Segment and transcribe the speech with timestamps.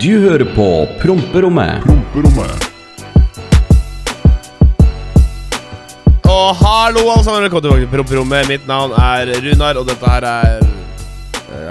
[0.00, 1.82] Du hører på Promperommet.
[1.84, 2.66] Promperommet.
[6.24, 7.42] Og hallo, alle sammen.
[7.44, 8.48] Velkommen tilbake til Promperommet.
[8.48, 10.66] Mitt navn er Runar, og dette her er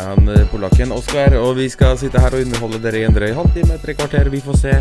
[0.06, 3.34] Han eh, polakken Oskar, og vi skal sitte her og underholde dere i en drøy
[3.34, 4.78] halvtime, tre kvarter, vi får se.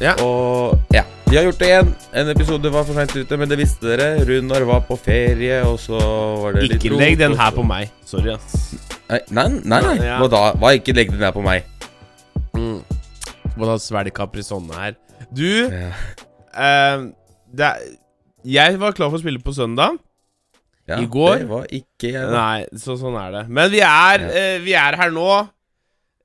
[0.00, 0.14] Ja.
[0.24, 1.90] Og ja, vi har gjort det igjen.
[2.20, 4.08] En episode var for seint ute, men det visste dere.
[4.28, 5.96] Runar var på ferie, og så
[6.42, 7.88] var det litt Ikke legg den her på meg.
[8.04, 8.74] Sorry, ass.
[9.08, 9.78] Nei, nei, nei.
[9.86, 9.94] nei.
[10.04, 10.18] Ja.
[10.20, 10.42] Hva da?
[10.60, 11.64] Hva ikke legg den her på meg?
[12.52, 12.82] Mm.
[13.56, 14.98] Må ta svelg Caprisonne her.
[15.32, 15.88] Du, Ja.
[16.52, 17.08] eh,
[17.52, 17.78] det er,
[18.44, 19.96] Jeg var klar for å spille på søndag.
[20.88, 22.26] Ja, I går- Det var ikke jeg.
[22.28, 22.30] da.
[22.32, 23.48] Nei, så sånn er det.
[23.48, 25.48] Men vi er, eh, vi er her nå.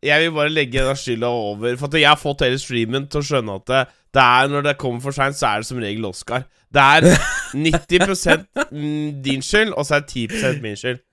[0.02, 1.78] Jeg vil bare legge den skylda over.
[1.78, 3.88] For at jeg har fått hele streamen til å skjønne at det,
[4.18, 6.48] det er når det kommer for seint, så er det som regel Oscar.
[6.74, 7.06] Det er
[7.54, 11.04] 90 mm, din skyld, og så er det 10% min skyld.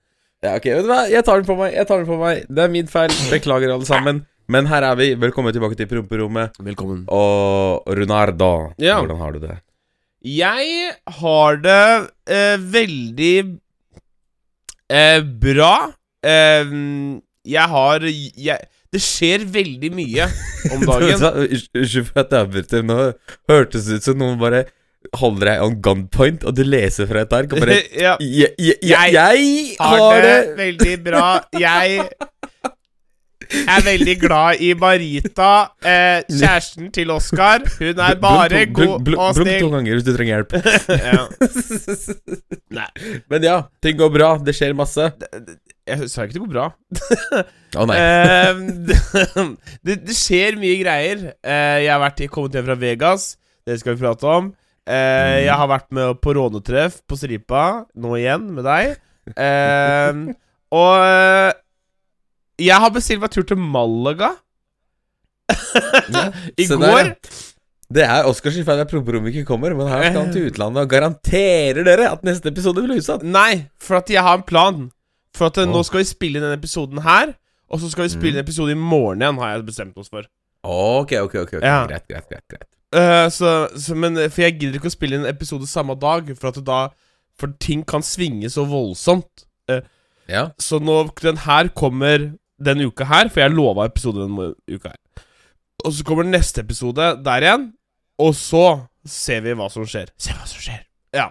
[0.43, 1.03] Ja, ok, vet du hva?
[1.09, 1.73] Jeg tar den på meg.
[1.73, 3.13] Jeg tar den på meg Det er min feil.
[3.31, 4.25] Beklager, alle sammen.
[4.51, 5.13] Men her er vi.
[5.17, 6.57] Velkommen tilbake til promperommet.
[6.61, 7.05] Velkommen.
[7.09, 8.51] Og Runar, da.
[8.81, 8.99] Ja.
[8.99, 9.55] Hvordan har du det?
[10.25, 13.35] Jeg har det eh, veldig
[14.89, 15.73] eh, bra.
[16.25, 16.75] Eh,
[17.45, 18.59] jeg har jeg,
[18.95, 20.27] Det skjer veldig mye
[20.71, 21.27] om dagen.
[21.75, 22.85] Unnskyld for at jeg avbryter.
[22.87, 22.99] Nå
[23.51, 24.63] hørtes det ut som noen bare
[25.19, 28.15] holder deg on gunpoint, og du leser fra et ark og bare ja.
[28.23, 31.27] Jeg, jeg, Jeg jeg, jeg har det veldig bra.
[31.61, 31.99] Jeg
[33.69, 35.49] er veldig glad i Marita,
[35.85, 37.61] eh, kjæresten til Oskar.
[37.77, 39.45] Hun er bare Blunk blunk, god blunk- snill.
[39.45, 40.51] blunk to ganger hvis du trenger hjelp.
[42.73, 42.87] Ja.
[43.29, 44.31] Men ja, ting går bra.
[44.41, 45.11] Det skjer masse.
[45.85, 46.67] Jeg sa ikke det går bra.
[47.77, 47.97] Å nei.
[48.01, 48.61] Eh,
[49.85, 51.25] det, det skjer mye greier.
[51.45, 53.33] Eh, jeg har vært, kommet hjem fra Vegas.
[53.65, 54.53] Det skal vi prate om.
[54.85, 58.97] Eh, jeg har vært med på rånetreff på Stripa, nå igjen, med deg.
[59.33, 60.23] Eh,
[60.75, 61.53] og eh,
[62.61, 64.35] jeg har bestilt meg tur til Malaga.
[66.61, 66.81] I går.
[66.81, 67.41] der, ja.
[67.95, 70.89] Det er Oscars feil at promperommet ikke kommer, men her skal han til utlandet og
[70.89, 73.25] garanterer dere at neste episode blir utsatt.
[73.25, 74.87] Nei, for at jeg har en plan.
[75.35, 75.67] For at oh.
[75.69, 77.35] nå skal vi spille inn denne episoden her.
[77.71, 78.39] Og så skal vi spille Mm.
[78.39, 80.27] en episode i morgen igjen, har jeg bestemt oss for.
[80.63, 81.85] Ok, ok, ok, ok Ja.
[81.89, 82.69] Greit, greit, greit, greit.
[82.95, 86.29] Uh, så, så, men For jeg gidder ikke å spille inn en episode samme dag,
[86.37, 86.79] for at da
[87.35, 89.43] For ting kan svinge så voldsomt.
[90.29, 90.49] Ja.
[90.61, 92.31] Så nå den her kommer
[92.63, 95.25] denne uka her, for jeg lova episode denne uka her.
[95.83, 97.65] Og så kommer neste episode der igjen,
[98.17, 100.13] og så ser vi hva som skjer.
[100.17, 100.85] Se hva som skjer.
[101.13, 101.27] Ja.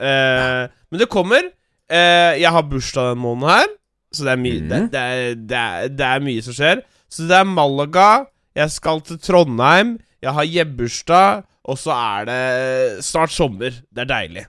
[0.00, 1.52] Eh, men det kommer.
[1.92, 3.72] Eh, jeg har bursdag denne måneden her,
[4.12, 4.68] så det er, mye mm.
[4.70, 6.84] det, det, er, det, er, det er mye som skjer.
[7.12, 8.08] Så det er Malaga,
[8.56, 13.76] jeg skal til Trondheim, jeg har hjemmebursdag, og så er det snart sommer.
[13.92, 14.46] Det er deilig.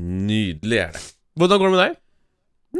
[0.00, 1.02] Nydelig er det.
[1.36, 1.98] Hvordan går det med deg?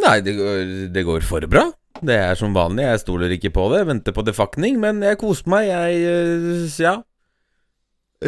[0.00, 1.66] Nei, det går, det går for bra.
[2.00, 2.86] Det er som vanlig.
[2.86, 3.82] Jeg stoler ikke på det.
[3.88, 5.68] Venter på defakning, men jeg koser meg.
[5.68, 7.00] Jeg øh, Ja.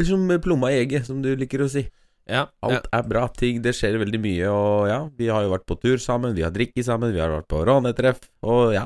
[0.09, 1.85] Som plomma i egget, som du liker å si.
[2.31, 3.27] Ja, Alt er bra.
[3.35, 5.01] Ting, det skjer veldig mye, og ja.
[5.19, 7.65] Vi har jo vært på tur sammen, vi har drikket sammen, vi har vært på
[7.67, 8.85] rånetreff, og ja.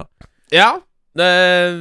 [0.54, 0.70] Ja
[1.18, 1.76] eh,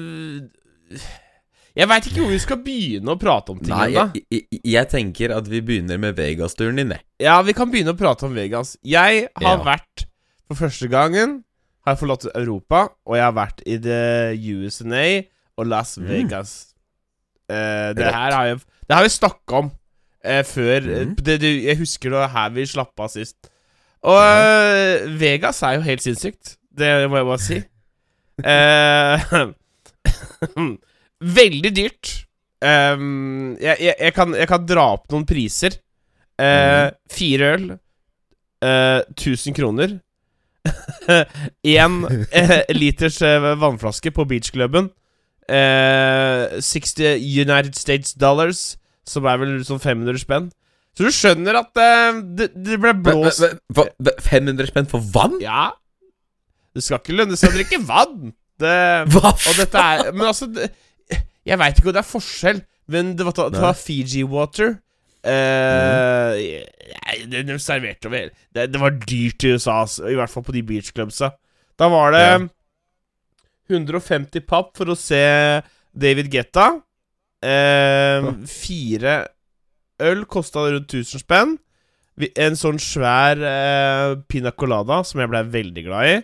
[1.76, 4.90] Jeg veit ikke hvor vi skal begynne å prate om ting Nei, jeg, jeg, jeg
[4.94, 7.04] tenker at vi begynner med Vegas-turen din, jeg.
[7.28, 8.76] Ja, vi kan begynne å prate om Vegas.
[8.86, 9.64] Jeg har Ja.
[9.66, 10.06] vært
[10.48, 11.40] For første gangen
[11.86, 14.00] har jeg forlatt Europa, og jeg har vært i the
[14.56, 15.24] USA
[15.58, 16.08] og Las Mm.
[16.10, 16.74] Vegas.
[17.50, 18.14] Eh, det Rått.
[18.14, 19.72] her har jeg Det har vi snakka om
[20.26, 20.82] eh, før.
[20.90, 21.16] mm.
[21.22, 23.38] Det, det, jeg husker det var her vi slapp av sist.
[24.06, 24.34] Og Ja.
[24.42, 26.56] eh, Vegas er jo helt sinnssykt.
[26.76, 27.62] Det må jeg bare si.
[28.44, 29.18] Eh,
[31.40, 32.14] veldig dyrt.
[32.66, 35.78] Um, jeg, jeg, jeg, kan, jeg kan dra opp noen priser.
[36.42, 37.68] Eh, Fire øl.
[38.66, 40.00] uh, 1000 kroner.
[41.76, 44.90] Én uh, liters eh, vannflaske på beachklubben.
[45.46, 48.78] Eh, 60 United States dollars,
[49.10, 50.50] som er vel sånn 500 spenn.
[50.96, 55.04] Så du skjønner at uh, det, det ble blåst men, men, men, 500 spenn for
[55.16, 55.36] vann?
[55.44, 55.74] Ja.
[56.76, 58.32] Det skal ikke lønne seg å drikke vann.
[58.60, 58.72] Det
[59.12, 60.70] Hva er Men altså det,
[61.44, 64.78] Jeg veit ikke om det er forskjell, men det var, det var Fiji water.
[65.26, 67.32] Uh, mm.
[67.32, 70.46] det, de serverte over hele det, det var dyrt i USA, altså, i hvert fall
[70.46, 71.32] på de beachclubsa.
[71.80, 72.44] Da var det Ja.
[73.66, 75.18] 150 papp for å se
[75.90, 76.68] David Getta.
[77.46, 79.16] Eh, fire
[80.04, 81.56] øl kosta rundt 1000 spenn.
[82.40, 86.16] En sånn svær eh, pina colada, som jeg blei veldig glad i.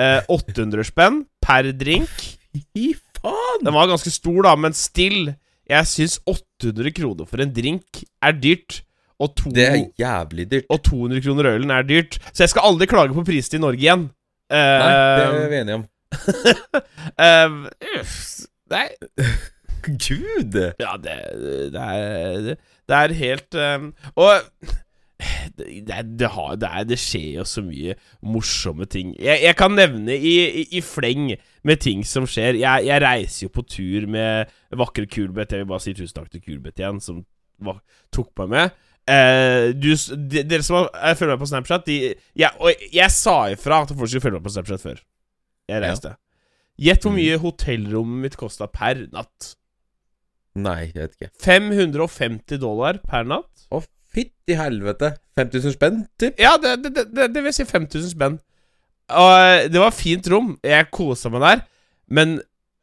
[0.00, 2.12] Eh, 800 spenn per drink.
[2.52, 3.64] Fy faen!
[3.64, 5.32] Den var ganske stor, da, men still.
[5.72, 8.82] Jeg syns 800 kroner for en drink er dyrt.
[9.22, 10.66] Og, to, Det er jævlig dyrt.
[10.68, 12.18] og 200 kroner ølen er dyrt.
[12.32, 14.08] Så jeg skal aldri klage på prisene i Norge igjen.
[14.52, 15.84] Nei, det er vi enige om.
[17.26, 17.48] eh,
[18.72, 18.86] Nei,
[19.86, 20.56] Gud!
[20.80, 21.18] ja, det,
[21.74, 22.54] det er
[22.88, 24.32] Det er helt um, Og
[25.56, 27.94] det, det, har, det, er, det skjer jo så mye
[28.26, 29.12] morsomme ting.
[29.22, 30.32] Jeg, jeg kan nevne i,
[30.62, 31.28] i, i fleng
[31.62, 32.58] med ting som skjer.
[32.58, 34.50] Jeg, jeg reiser jo på tur med
[34.80, 35.54] vakre Kulbeth.
[35.54, 37.20] Jeg vil bare si tusen takk til Kulbeth igjen, som
[37.62, 37.78] var,
[38.14, 38.74] tok meg med.
[39.12, 41.96] Eh, du, de, dere som har eh, følger meg på Snapchat de,
[42.38, 45.00] jeg, Og jeg sa ifra at folk skulle følge meg på Snapchat før
[45.70, 46.16] jeg reiste.
[46.82, 47.18] Gjett hvor Mm.
[47.20, 49.52] mye hotellrommet mitt kosta per natt.
[50.60, 51.30] Nei, jeg vet ikke.
[51.44, 53.66] 550 dollar per natt.
[53.72, 53.80] Å,
[54.12, 55.14] fytti helvete.
[55.40, 56.40] 5000 spenn, typ?
[56.40, 58.38] Ja, det, det, det, det, vil si 5000 spenn.
[59.12, 60.54] Og det var fint rom.
[60.64, 61.64] Jeg kosa meg der.
[62.12, 62.36] Men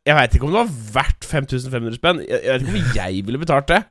[0.07, 2.21] jeg veit ikke om det var verdt 5500 spenn.
[2.25, 3.81] Jeg, jeg vet ikke om jeg ville betalt det.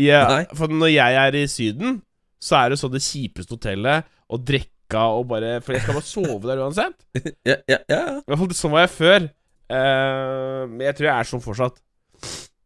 [0.00, 1.98] Jeg, for når jeg er i Syden,
[2.42, 6.08] så er det sånn det kjipeste hotellet, og drikka og bare For jeg skal bare
[6.08, 6.96] sove der uansett.
[7.48, 8.02] Ja, ja, ja.
[8.56, 9.28] Sånn var jeg før.
[9.72, 11.80] Eh, Men jeg tror jeg er sånn fortsatt.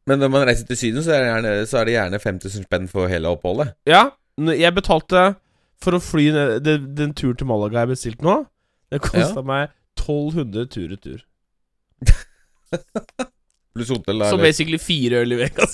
[0.07, 2.67] Men når man reiser til Syden, så er det gjerne, så er det gjerne 5000
[2.69, 3.73] spenn for hele oppholdet.
[3.89, 4.05] Ja,
[4.39, 5.25] jeg betalte
[5.83, 8.37] for å fly ned Den, den turen til Malaga jeg bestilte nå,
[8.93, 11.25] det kosta meg 1200 tur-retur.
[13.77, 14.19] Pluss hotell.
[14.23, 15.67] da, Så basically fire øl i veka,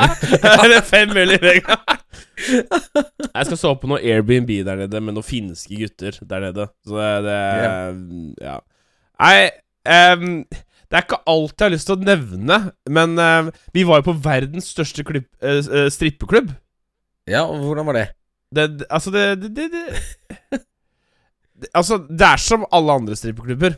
[0.64, 1.76] Eller fem øl i veka.
[2.40, 6.66] Jeg skal sove på noe Airbnb der nede med noen finske gutter der nede.
[6.86, 7.38] Så det, det
[8.44, 8.56] Ja.
[9.22, 9.36] Nei
[9.88, 10.32] ehm,
[10.86, 12.58] Det er ikke alt jeg har lyst til å nevne,
[12.94, 16.52] men uh, vi var jo på verdens største klipp, uh, eh, strippeklubb.
[17.26, 18.06] Ja, og hvordan var det?
[18.54, 19.66] Det, det, altså, det, det,
[21.58, 23.74] det, Altså, det er som alle andre strippeklubber.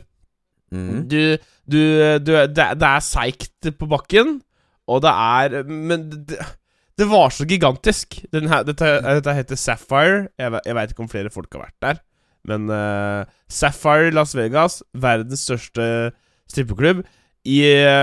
[0.69, 1.07] Mm.
[1.09, 1.17] Du,
[1.65, 1.81] du,
[2.21, 4.37] du det, er seigt på bakken,
[4.85, 8.19] og det er Men det, var så gigantisk.
[8.33, 10.27] Den her, dette, dette heter Sapphire.
[10.37, 12.01] Jeg, jeg veit ikke om flere folk har vært der.
[12.45, 16.11] Men uh, Sapphire Las Vegas, verdens største
[16.51, 17.03] strippeklubb.
[17.47, 17.59] I,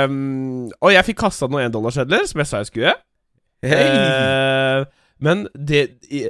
[0.06, 2.94] um, og jeg fikk kasta noen endollarsedler, som jeg sa jeg skulle.
[3.66, 3.82] Hei!
[3.92, 4.86] Uh,
[5.22, 6.26] men det i,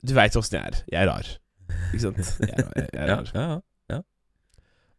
[0.00, 0.78] Du veit åssen jeg er.
[0.92, 1.32] Jeg er rar.
[1.90, 2.20] Ikke sant?
[2.48, 3.58] Jeg er, rar, jeg er Ja, ja,
[3.92, 3.98] ja.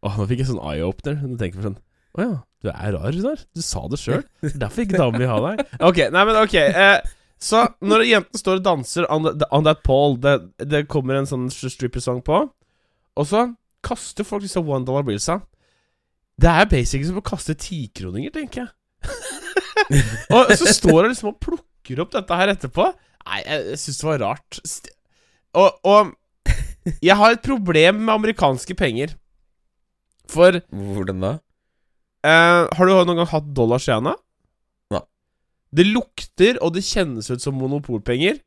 [0.02, 1.18] Åh, nå fikk jeg sånn eye-opener.
[1.24, 1.78] Nå tenker jeg sånn
[2.18, 3.42] Å ja, du er rar, Runar.
[3.54, 4.22] Du sa det sjøl.
[4.62, 5.62] Derfor ikke damer vil ha deg.
[5.88, 6.56] Ok, nei, men ok.
[6.76, 10.36] Uh, så når jenten står og danser on, the, on that pole, det,
[10.70, 12.44] det kommer en sånn stripper-sang på,
[13.18, 13.48] og så
[13.82, 15.40] kaster folk disse one dollar billsa.
[16.40, 18.70] Det er basically som å kaste tikroninger, tenker jeg.
[20.34, 22.88] og så står hun liksom og plukker opp dette her etterpå.
[23.26, 24.60] Nei, jeg, jeg syns det var rart.
[25.58, 29.14] Og, og jeg har et problem med amerikanske penger.
[30.32, 31.32] For Hvordan da?
[32.26, 34.14] eh, Har du noen gang hatt dollars i handa?
[34.94, 35.02] Nei.
[35.76, 38.40] Det lukter, og det kjennes ut som monopolpenger.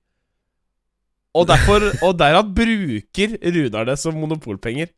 [1.35, 4.89] Og derfor Og derav bruker Runar det som monopolpenger.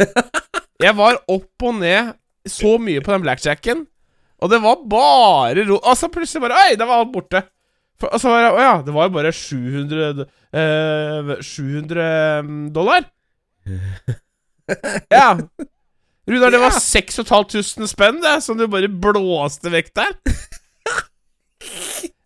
[0.80, 2.14] Jeg var opp og ned
[2.48, 3.84] så mye på den blackjacken,
[4.40, 5.76] og det var bare ro...
[5.76, 7.42] Og så plutselig bare Oi, da var alt borte.
[8.00, 10.24] For, og så var det Å ja, det var jo bare 700
[10.56, 13.04] eh, 700 dollar.
[15.12, 15.34] Ja.
[16.30, 20.16] Runar, det var 6500 spenn, det, som du bare blåste vekk der.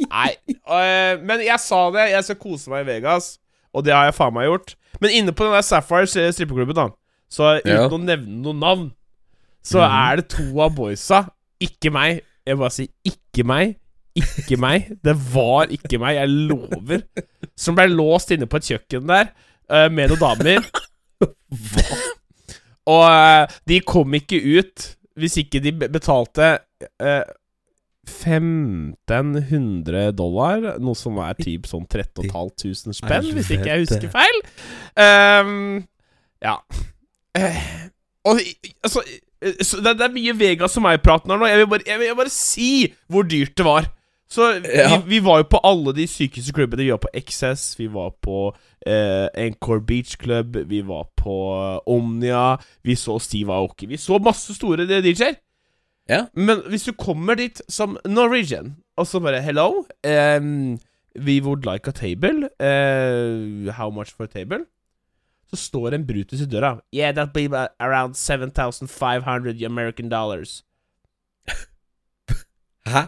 [0.04, 2.10] Nei, øh, men jeg sa det.
[2.12, 3.38] Jeg skal kose meg i Vegas,
[3.74, 4.76] og det har jeg faen meg gjort.
[5.02, 6.86] Men inne på den der Sapphire strippeklubben, da,
[7.34, 7.88] så uten Ja.
[7.88, 8.84] å nevne noen navn,
[9.64, 11.18] så er det to av boysa,
[11.62, 12.20] ikke meg.
[12.46, 13.66] Jeg bare sier ikke meg.
[14.14, 14.92] Ikke meg.
[15.02, 17.00] Det var ikke meg, jeg lover.
[17.58, 19.26] Som ble låst inne på et kjøkken der
[19.72, 20.60] uh, med noen damer.
[22.92, 24.78] Og uh, de kom ikke ut
[25.18, 26.46] hvis ikke de betalte
[27.00, 27.24] uh,
[28.04, 34.38] 1500 dollar, noe som er typ sånn 13500 spenn, hvis ikke jeg husker feil.
[35.00, 35.86] Um,
[36.44, 36.58] ja.
[37.38, 37.58] Eh,
[38.24, 38.38] og
[38.84, 39.02] altså
[39.42, 41.48] eh, så det, det er mye Vegas og meg-praten her nå.
[41.50, 42.70] Jeg vil, bare, jeg vil bare si
[43.10, 43.90] hvor dyrt det var.
[44.30, 44.96] Så vi, Ja.
[45.06, 46.82] vi var jo på alle de sykeste klubbene.
[46.86, 48.38] Vi var på XS, vi var på
[48.86, 51.34] eh, Encore Beach Club, vi var på
[51.86, 53.86] Omnia, vi så Steve Aoki.
[53.90, 55.36] Vi så masse store DJ-er.
[56.08, 56.24] Ja.
[56.36, 60.78] Men hvis du kommer dit som Norwegian, og så bare Hello, um,
[61.16, 62.48] we would like a table.
[62.60, 64.64] Uh, how much for a table?
[65.54, 66.80] Så står en Brutus i døra.
[66.94, 70.64] Yeah, that'll be around 7500 American dollars.
[72.90, 73.02] Hæ?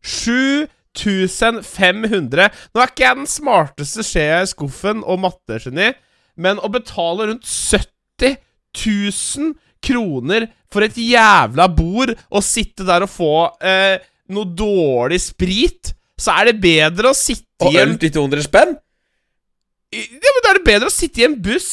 [0.00, 2.48] 7500.
[2.72, 5.92] Nå er ikke jeg den smarteste skjea i skuffen og mattegeni,
[6.40, 8.40] men å betale rundt 70
[8.72, 9.52] 000
[9.84, 13.98] kroner for et jævla bord og sitte der og få eh,
[14.32, 18.74] noe dårlig sprit så er det bedre å sitte i Og øl til 200 spenn?
[19.92, 21.70] Ja, men Da er det bedre å sitte i en buss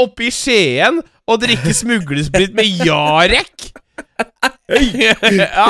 [0.00, 3.68] oppe i Skien og drikke smuglesprit med Jarek.
[4.70, 5.66] ja.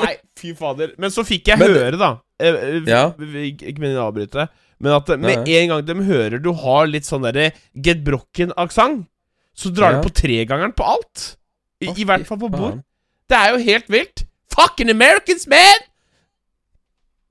[0.00, 0.94] Nei, fy fader.
[0.98, 2.10] Men så fikk jeg Men- høre, da
[2.40, 3.04] eh, eh, Ja.
[3.12, 4.48] Ikke meningen å avbryte,
[4.82, 9.06] men at med en gang de hører du har litt sånn derre Get Brokken-aksent,
[9.54, 10.00] så drar Ja.
[10.00, 11.36] du på tregangeren på alt.
[11.82, 12.82] I, I hvert fall på bord.
[13.28, 14.24] Det er jo helt vilt.
[14.54, 15.86] Fucking Americans, man!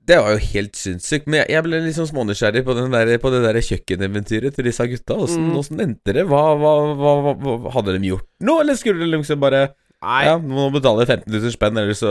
[0.06, 1.28] Det var jo helt sinnssykt.
[1.30, 5.14] Men jeg, jeg ble liksom smånysgjerrig på, der, på det der kjøkkeneventyret til disse gutta.
[5.22, 5.82] Åssen Mm.
[5.84, 6.24] endte det?
[6.26, 9.68] Hva, hva, hva, hva, Hadde de gjort noe, eller skulle de liksom bare
[10.02, 12.10] Nei, Ja, må betale 15 000 spenn, eller så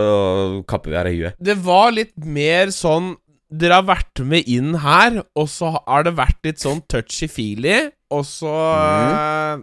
[0.72, 1.36] kapper vi her i huet.
[1.44, 3.18] det var litt mer sånn
[3.52, 8.24] Dere har vært med inn her, og så har det vært litt sånn touchy-feely, og
[8.24, 9.58] så eh,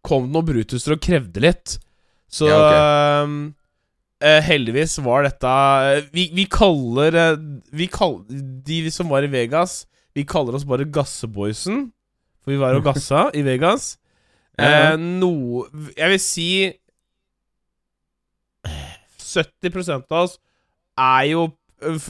[0.00, 1.74] kom det noen brutuser og krevde litt.
[2.32, 3.26] Så Ja,
[4.22, 5.52] eh, heldigvis var dette
[6.14, 7.36] Vi, vi kaller uh,
[7.72, 8.20] Vi kall,
[8.64, 9.84] De som var i Vegas,
[10.16, 11.90] vi kaller oss bare Gasseboysen.
[12.44, 13.96] For vi var og gassa i Vegas.
[14.56, 16.46] Eh, Jeg vil si
[19.20, 20.38] 70 av oss
[20.96, 21.42] er jo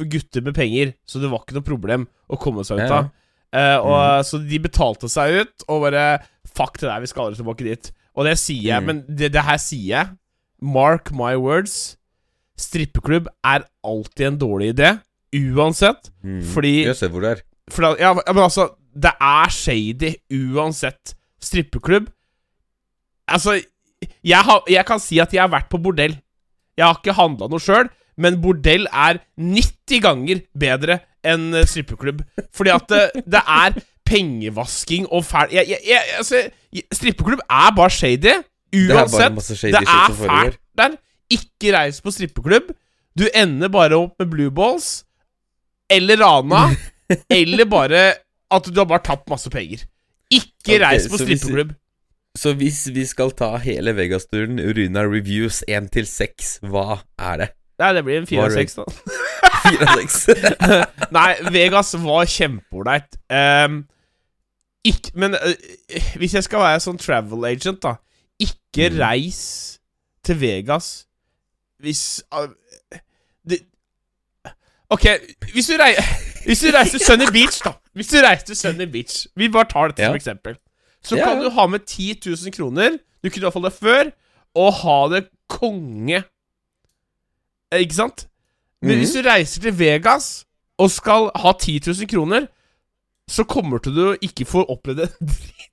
[0.07, 3.09] gutter med penger, så det var ikke noe problem å komme seg ut av.
[3.51, 6.07] Eh, og, Så de betalte seg ut, og bare
[6.57, 7.91] Fuck det der, vi skal aldri tilbake dit.
[8.17, 8.87] Og det sier jeg, Mm.
[8.87, 10.07] men det, det her sier jeg.
[10.63, 11.97] Mark my words.
[12.57, 14.95] Strippeklubb er alltid en dårlig idé.
[15.37, 16.11] Uansett.
[16.25, 16.41] Mm.
[16.55, 17.43] Fordi- Jeg ser hvor det er.
[17.71, 21.15] For ja, men altså Det er shady uansett.
[21.43, 22.09] Strippeklubb
[23.29, 23.61] Altså,
[24.25, 26.15] jeg, har, jeg kan si at jeg har vært på bordell.
[26.79, 32.23] Jeg har ikke handla noe sjøl, men bordell er 90 ganger bedre enn eh, strippeklubb.
[32.55, 36.45] Fordi at det, det er pengevasking og fæl jeg, jeg, jeg, altså,
[36.95, 38.37] Strippeklubb er bare shady.
[38.77, 39.63] Det er Uansett.
[39.73, 40.97] Det er fælt der.
[41.33, 42.71] Ikke reis på strippeklubb.
[43.19, 45.05] Du ender bare opp med blue balls.
[45.91, 46.69] Eller rana.
[47.41, 48.05] eller bare
[48.51, 49.87] at du har bare tapt masse penger.
[50.31, 51.75] Ikke okay, reis på strippeklubb.
[52.37, 57.49] Så hvis vi skal ta hele Vegas-turen, Runa Reviews 1 til 6, hva er det?
[57.81, 58.85] Nei, det blir en fire Var av det- seks, da.
[59.73, 60.17] 4 av 6?
[61.17, 63.17] Nei, Vegas var kjempeålreit.
[63.33, 63.83] Um,
[64.87, 65.55] ikke, men uh,
[66.21, 67.97] hvis jeg skal være sånn travel agent, da
[68.77, 69.01] Ikke Mm.
[69.01, 69.79] reis
[70.25, 71.07] til Vegas
[71.81, 72.23] hvis
[73.49, 73.59] det,
[74.91, 75.05] Ok,
[75.53, 75.95] hvis du, rei,
[76.47, 77.73] hvis du reiser til Sunny Beach, da.
[77.95, 80.09] Hvis du reiser til Sunny Beach Vi bare tar dette Ja.
[80.09, 80.57] som eksempel.
[81.05, 82.99] Så Ja, kan du ha med 10 000 kroner.
[83.25, 84.11] Du kunne iallfall det før.
[84.55, 86.25] Og ha det konge.
[87.73, 88.29] Eh, Ikke sant?
[88.83, 88.99] Men Mhm.
[88.99, 90.45] hvis du reiser til Vegas
[90.79, 92.47] og skal ha 10 000 kroner,
[93.29, 95.71] så kommer til du å ikke få oppleve det dritt.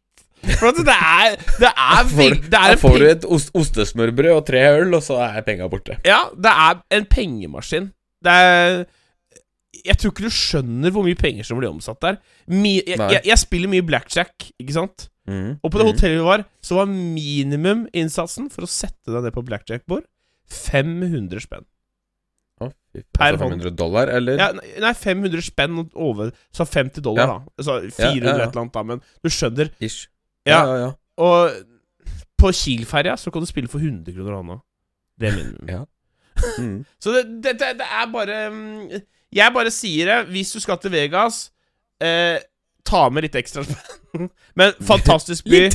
[0.60, 4.34] For det er Det er Får, Det da er en får du et ost ostesmørbrød
[4.36, 5.96] og tre øl, og så er penga borte.
[6.06, 7.92] Ja, det er en pengemaskin.
[8.24, 8.86] Det er
[9.86, 12.18] Jeg tror ikke du skjønner hvor mye penger som blir omsatt der.
[12.48, 15.10] Mi, jeg, jeg, jeg spiller mye blackjack, ikke sant?
[15.28, 15.58] Mm.
[15.64, 15.94] Og på det Mhm.
[15.94, 20.04] hotellet vi var, så var minimuminnsatsen for å sette deg ned på blackjack-bord
[20.52, 21.64] 500 spenn.
[22.94, 24.38] Per altså 500 dollar, eller?
[24.38, 27.40] Ja, nei, nei, 500 spenn over Så 50 dollar, Ja.
[27.40, 27.64] da.
[27.66, 28.44] Så 400 Ja, ja, ja.
[28.46, 28.84] et eller annet, da.
[28.84, 29.72] Men du skjønner.
[29.82, 30.08] Ish.
[30.48, 30.92] Ja, ja, ja.
[31.24, 31.52] Og
[32.40, 34.60] på Kiel-ferja så kan du spille for 100 kroner hånda.
[35.20, 35.70] Det er minimum.
[35.70, 35.84] Ja.
[36.60, 36.86] Mm.
[37.04, 38.90] Så det, det, det, er bare mm,
[39.36, 40.32] Jeg bare sier det.
[40.34, 41.52] Hvis du skal til Vegas,
[42.04, 42.42] eh,
[42.86, 44.30] ta med litt ekstra spenn.
[44.60, 45.70] Men fantastisk by.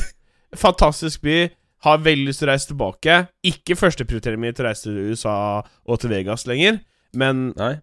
[0.65, 1.47] fantastisk by.
[1.87, 3.17] Har veldig lyst til å reise tilbake.
[3.47, 6.81] Ikke førsteprioriteringen min til å reise til USA og til Vegas lenger,
[7.15, 7.77] men Nei.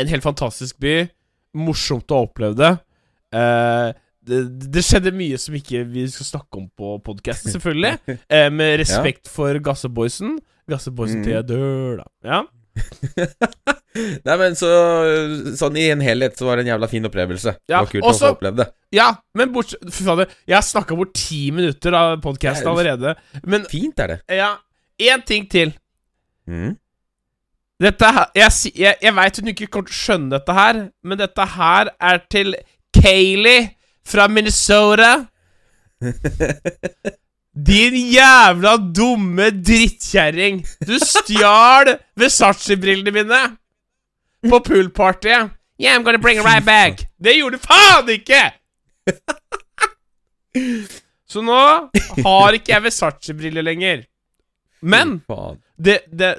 [0.00, 1.02] en helt fantastisk by.
[1.60, 2.70] Morsomt å oppleve det.
[3.36, 3.90] Eh,
[4.26, 7.98] det, det skjedde mye som ikke vi skal snakke om på podkasten, selvfølgelig.
[8.30, 10.38] Eh, med respekt for Gasseboysen.
[10.70, 11.24] Gasseboysen Mm.
[11.24, 12.08] til jeg dør, da.
[12.24, 12.42] Ja.
[14.24, 14.68] Nei, men så
[15.58, 17.56] Sånn i en helhet så var det en jævla fin opplevelse.
[17.68, 18.66] Ja, det var kult også- å få oppleve det.
[18.94, 23.16] ja, men bortsett Fy fader, jeg har snakka bort ti minutter av podkasten allerede.
[23.44, 24.20] Men Fint er det.
[24.28, 24.52] ja,
[25.00, 25.74] én ting til.
[26.48, 26.76] Mm.
[27.80, 31.18] Dette her Jeg, jeg, jeg veit hun ikke kommer til å skjønne dette her, men
[31.18, 32.54] dette her er til
[32.94, 33.70] Kayleigh
[34.10, 35.26] fra Minnesota.
[37.66, 40.62] Din jævla dumme drittkjerring!
[40.86, 43.40] Du stjal Versace-brillene mine
[44.50, 45.50] på poolpartyet.
[45.80, 47.06] Yeah, I'm gonna bring it right back.
[47.18, 48.42] Det gjorde du faen ikke!
[51.30, 51.58] Så nå
[52.24, 54.06] har ikke jeg Versace-briller lenger.
[54.80, 55.20] Men
[55.76, 56.34] det, det,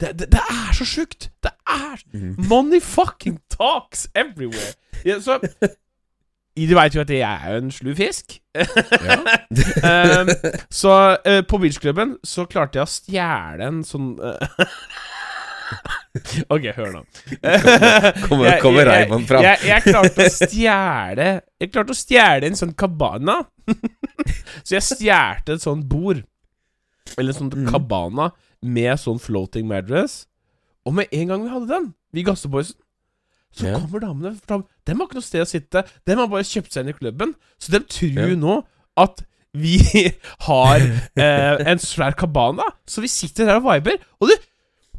[0.00, 1.30] det, det, er så sjukt!
[1.42, 2.02] Det er
[2.48, 4.74] Money fucking talks everywhere.
[5.04, 5.38] Ja, så
[6.68, 8.36] Du veit jo at jeg er jo en slu fisk.
[8.56, 10.30] Um,
[10.82, 14.74] så uh, på beachklubben så klarte jeg å stjele en sånn eh,
[16.50, 17.02] Ok, hør nå.
[18.26, 19.44] Kommer, kommer Raymond fram.
[19.46, 21.28] Jeg, jeg klarte å stjele
[21.62, 23.36] Jeg klarte å stjele en sånn cabana.
[24.66, 26.24] så jeg stjelte et sånt bord.
[27.16, 27.70] Eller en sånn Mm.
[27.70, 28.30] cabana
[28.62, 30.24] med sånn floating mattress.
[30.86, 31.86] Og med en gang vi hadde den,
[32.16, 32.76] vi Gasseboysen,
[33.52, 33.78] så Ja.
[33.80, 34.64] kommer damene fram.
[34.86, 35.82] De har ikke noe sted å sitte.
[36.06, 37.34] De har bare kjøpt seg inn i klubben.
[37.58, 38.36] Så de tror Ja.
[38.38, 38.60] nå
[38.96, 39.78] at vi
[40.46, 40.78] har
[41.18, 42.62] eh, en svær cabana.
[42.86, 43.98] Så vi sitter der og viber.
[44.20, 44.38] Og det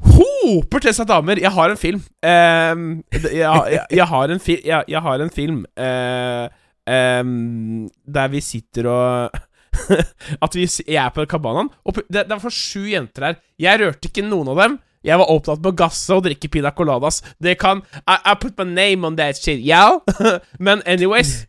[0.02, 1.40] hoper til seg damer.
[1.40, 2.02] Jeg har en film.
[2.24, 2.76] Eh,
[3.14, 6.50] jeg, jeg, jeg, har en fi, jeg, jeg har en film eh,
[6.92, 9.42] ehm, der vi sitter og
[10.44, 11.70] At vi, jeg er på cabanaen.
[11.88, 13.38] Og pu- det, er for sju jenter her.
[13.62, 14.76] Jeg rørte ikke noen av dem.
[15.06, 17.22] Jeg var opptatt med å gasse og drikke pina coladas.
[17.42, 19.98] Det kan I, I put my name on that shit, yeah?
[20.60, 21.48] Men anyways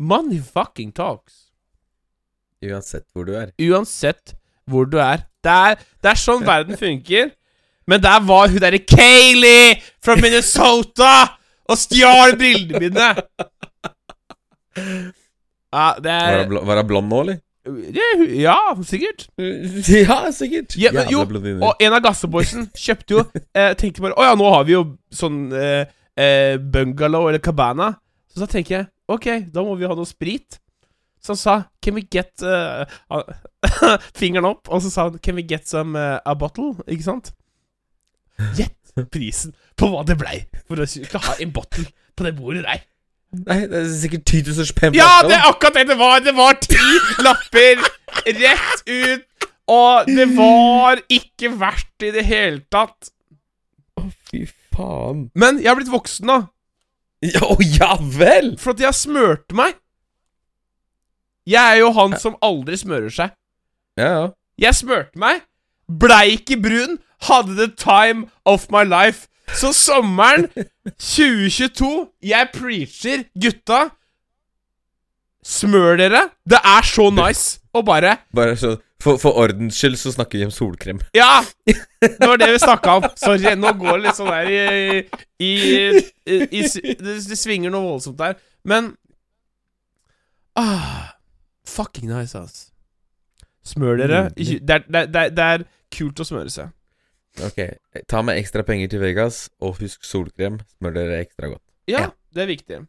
[0.00, 1.50] Money fucking talks.
[2.64, 3.52] Uansett hvor du er.
[3.60, 4.34] Uansett
[4.68, 5.26] hvor du er.
[5.44, 7.30] Det er, det er sånn verden funker.
[7.88, 11.12] Men der var hun derre Kayleigh fra Minnesota
[11.68, 13.10] og stjal brillene mine.
[15.70, 17.36] Ja, det er var hun blond nå, eller?
[17.64, 19.26] Ja, sikkert.
[20.08, 20.76] Ja, sikkert.
[20.80, 21.24] Ja, men, jo,
[21.60, 24.84] og en av gasseboysen kjøpte jo eh, Tenkte bare Å ja, nå har vi jo
[25.12, 25.84] sånn eh,
[26.16, 27.92] eh, bungalow eller cabana.
[28.32, 30.60] Så da tenker jeg Ok, da må vi ha noe sprit.
[31.20, 33.32] Så han sa Can we get eh, ah,
[34.18, 36.78] Fingeren opp, og så sa han Can we get some uh, a bottle?
[36.88, 37.34] Ikke sant?
[38.56, 41.84] Gjett prisen på hva det blei for å ikke ha en bottle
[42.16, 42.86] på det bordet der.
[43.30, 44.96] Nei, det er sikkert 10 000 spenn.
[44.98, 46.18] Ja, det er akkurat det det var!
[46.24, 46.78] Det var ti
[47.22, 47.82] lapper
[48.26, 53.12] rett ut, og det var ikke verdt i det hele tatt.
[54.00, 54.42] Å, Fy
[54.74, 55.28] faen.
[55.38, 56.40] Men jeg har blitt voksen da.
[57.22, 58.56] Ja, å, ja vel!
[58.58, 59.78] for at jeg smørte meg.
[61.46, 63.34] Jeg er jo han som aldri smører seg.
[63.98, 64.26] Ja, ja.
[64.60, 65.46] Jeg smørte meg,
[65.88, 66.98] blei ikke brun,
[67.30, 69.29] hadde the time of my life.
[69.56, 70.46] Så sommeren
[70.98, 71.88] 2022,
[72.24, 73.80] jeg preacher, gutta.
[75.46, 76.26] Smør dere.
[76.48, 80.44] Det er så nice å bare Bare så for, for ordens skyld så snakker vi
[80.44, 80.98] om solkrem.
[81.16, 81.40] Ja!
[81.64, 83.06] Det var det vi snakka om.
[83.16, 84.58] Sorry, nå går det litt sånn der i,
[85.40, 85.52] i,
[86.28, 86.62] i, i
[87.00, 88.36] det, det svinger noe voldsomt der.
[88.68, 88.90] Men
[90.60, 91.14] ah,
[91.64, 92.66] Fucking nice, ass.
[93.72, 94.20] Smør dere.
[94.36, 95.64] Er, det, er, det er- det er
[95.96, 96.68] kult å smøre seg.
[97.46, 97.60] Ok,
[98.10, 100.58] ta med ekstra penger til Vegas, og husk solkrem.
[100.76, 101.62] Smør dere ekstra godt.
[101.88, 102.08] Ja, Ja.
[102.34, 102.80] det er viktig.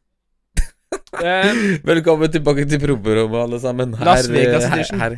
[1.23, 3.93] Eh, Velkommen tilbake til promperommet, alle sammen.
[3.95, 4.99] Her, Las Vegas edition.
[4.99, 5.15] Her,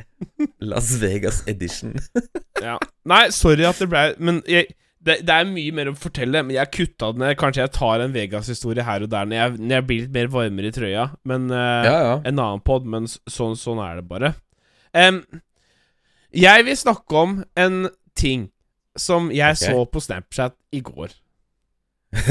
[0.61, 1.93] Las Vegas edition.
[2.61, 2.75] ja.
[3.09, 4.67] Nei, sorry at det ble Men jeg,
[5.01, 6.43] det, det er mye mer å fortelle.
[6.45, 7.37] Men jeg kutta den ned.
[7.41, 10.31] Kanskje jeg tar en Vegas-historie her og der når jeg, når jeg blir litt mer
[10.35, 11.07] varmere i trøya.
[11.29, 12.15] Men eh, Ja, ja.
[12.21, 14.33] en annen pod, men sånn, sånn er det bare.
[14.93, 15.23] Um,
[16.33, 17.83] jeg vil snakke om en
[18.17, 18.49] ting
[18.99, 19.71] som jeg okay.
[19.73, 21.09] så på Snapchat i går.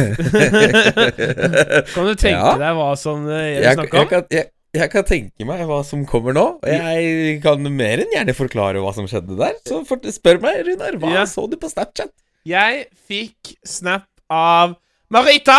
[1.92, 2.52] Kan du tenke Ja.
[2.60, 3.98] deg hva som eh, jeg snakka om?
[3.98, 4.46] jeg, kan, jeg,
[4.78, 6.46] jeg kan tenke meg hva som kommer nå.
[6.66, 9.58] Jeg kan mer enn gjerne forklare hva som skjedde der.
[9.66, 9.82] Så
[10.14, 11.24] spør meg, Runar, hva Ja.
[11.28, 12.12] så du på Snapchat?
[12.48, 14.76] Jeg fikk snap av
[15.12, 15.58] Marita!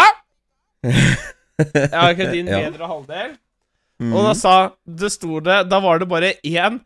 [0.84, 2.64] Jeg har ikke din Ja.
[2.66, 3.36] bedre halvdel.
[4.02, 4.12] Mm.
[4.18, 4.54] Og da sa
[4.90, 6.80] Det sto det Da var det bare én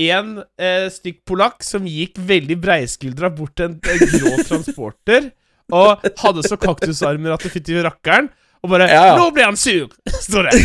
[0.00, 5.30] En eh, stykk polakk som gikk veldig breiskuldra bort til en, en grå transporter
[5.70, 8.30] og hadde så kaktusarmer at det fytti rakkeren.
[8.62, 9.16] Og bare Ja, ja.
[9.16, 9.92] 'Nå ble han sur!'
[10.26, 10.64] står det.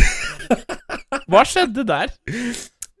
[1.30, 2.10] Hva skjedde der?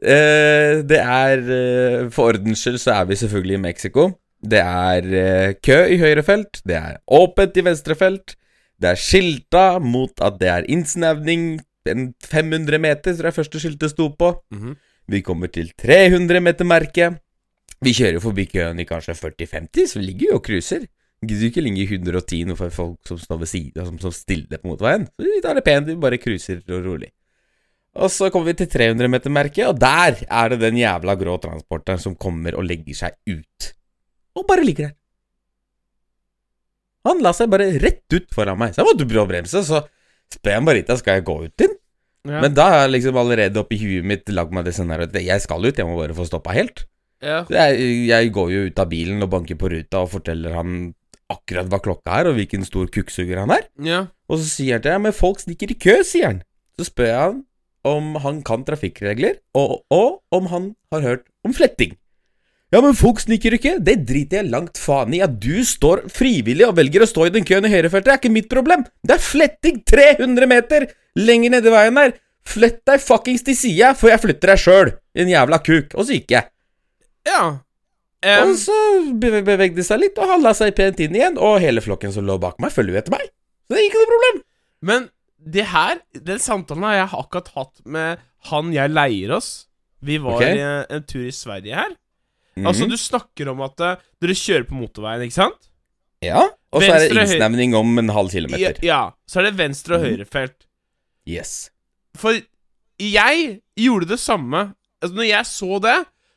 [0.02, 4.08] Eh, det er eh, For ordens skyld så er vi selvfølgelig i Mexico.
[4.40, 6.60] Det er eh, kø i høyre felt.
[6.64, 8.36] Det er åpent i venstre felt.
[8.80, 11.60] Det er skilta mot at det er innsnevning.
[11.88, 14.34] En 500 meter, tror jeg første skiltet sto på.
[14.52, 14.76] Mhm.
[15.10, 17.20] Vi kommer til 300 meter-merket.
[17.84, 20.86] Vi kjører forbi køen i kanskje 40-50, så vi ligger jo og cruiser.
[21.26, 24.60] Gidder ikke ligge i 110 nå for folk som står ved siden, som, som stiller
[24.60, 25.06] på motveien.
[25.20, 27.12] Vi tar det pent, vi bare cruiser og rolig.
[27.96, 32.02] Og så kommer vi til 300 meter-merket, og der er det den jævla grå transporteren
[32.02, 33.70] som kommer og legger seg ut.
[34.36, 34.96] Og bare ligger der.
[37.06, 39.84] Han la seg bare rett ut foran meg, så jeg måtte prøve å bremse, så
[40.34, 41.76] spør jeg Marita skal jeg gå ut inn.
[42.26, 42.42] Ja.
[42.42, 45.44] Men da har jeg liksom allerede oppi huet mitt lagd meg det her at jeg
[45.44, 46.84] skal ut, jeg må bare få stoppa helt.
[47.22, 47.44] ja.
[47.50, 50.94] Jeg, jeg går jo ut av bilen og banker på ruta og forteller han
[51.32, 53.66] akkurat hva klokka er, og hvilken stor kukksuger han er.
[53.82, 54.06] ja.
[54.26, 56.40] Og så sier han til meg, men folk stikker i kø, sier han.
[56.78, 57.44] Så spør jeg han
[57.86, 61.94] om han kan trafikkregler, og, og om han har hørt om fletting.
[62.74, 63.76] Ja, men folk sniker ikke.
[63.78, 65.22] Det driter jeg langt faen i.
[65.22, 68.34] At du står frivillig og velger å stå i den køen i høyrefeltet, er ikke
[68.34, 68.82] mitt problem.
[69.06, 72.14] Det er fletting 300 meter lenger nede veien der.
[72.46, 75.96] Flett deg fuckings til sida, for jeg flytter deg sjøl, din jævla kuk.
[75.98, 76.50] Og så gikk jeg.
[77.26, 77.46] ja.
[78.26, 78.76] Um, Og så
[79.20, 81.36] bevegde de seg litt, og halla seg pent inn igjen.
[81.38, 83.26] Og hele flokken som lå bak meg, følger jo etter meg.
[83.68, 84.40] Så det er ikke noe problem.
[84.88, 85.04] Men
[85.56, 89.50] det her, den samtalen har jeg akkurat hatt med han jeg leier oss.
[90.06, 90.58] Vi var okay.
[90.58, 91.92] en, en tur i Sverige her.
[92.56, 92.66] Mhm.
[92.70, 95.70] Altså, du snakker om at uh, dere kjører på motorveien, ikke sant?
[96.24, 96.46] Ja.
[96.72, 98.80] Og så er det innsnevning om en halv kilometer.
[98.82, 99.02] ja.
[99.28, 100.24] Så er det venstre og Mhm.
[101.28, 101.70] Yes.
[102.16, 102.38] For
[103.02, 104.72] jeg gjorde det samme.
[105.02, 105.96] Altså, når jeg så det,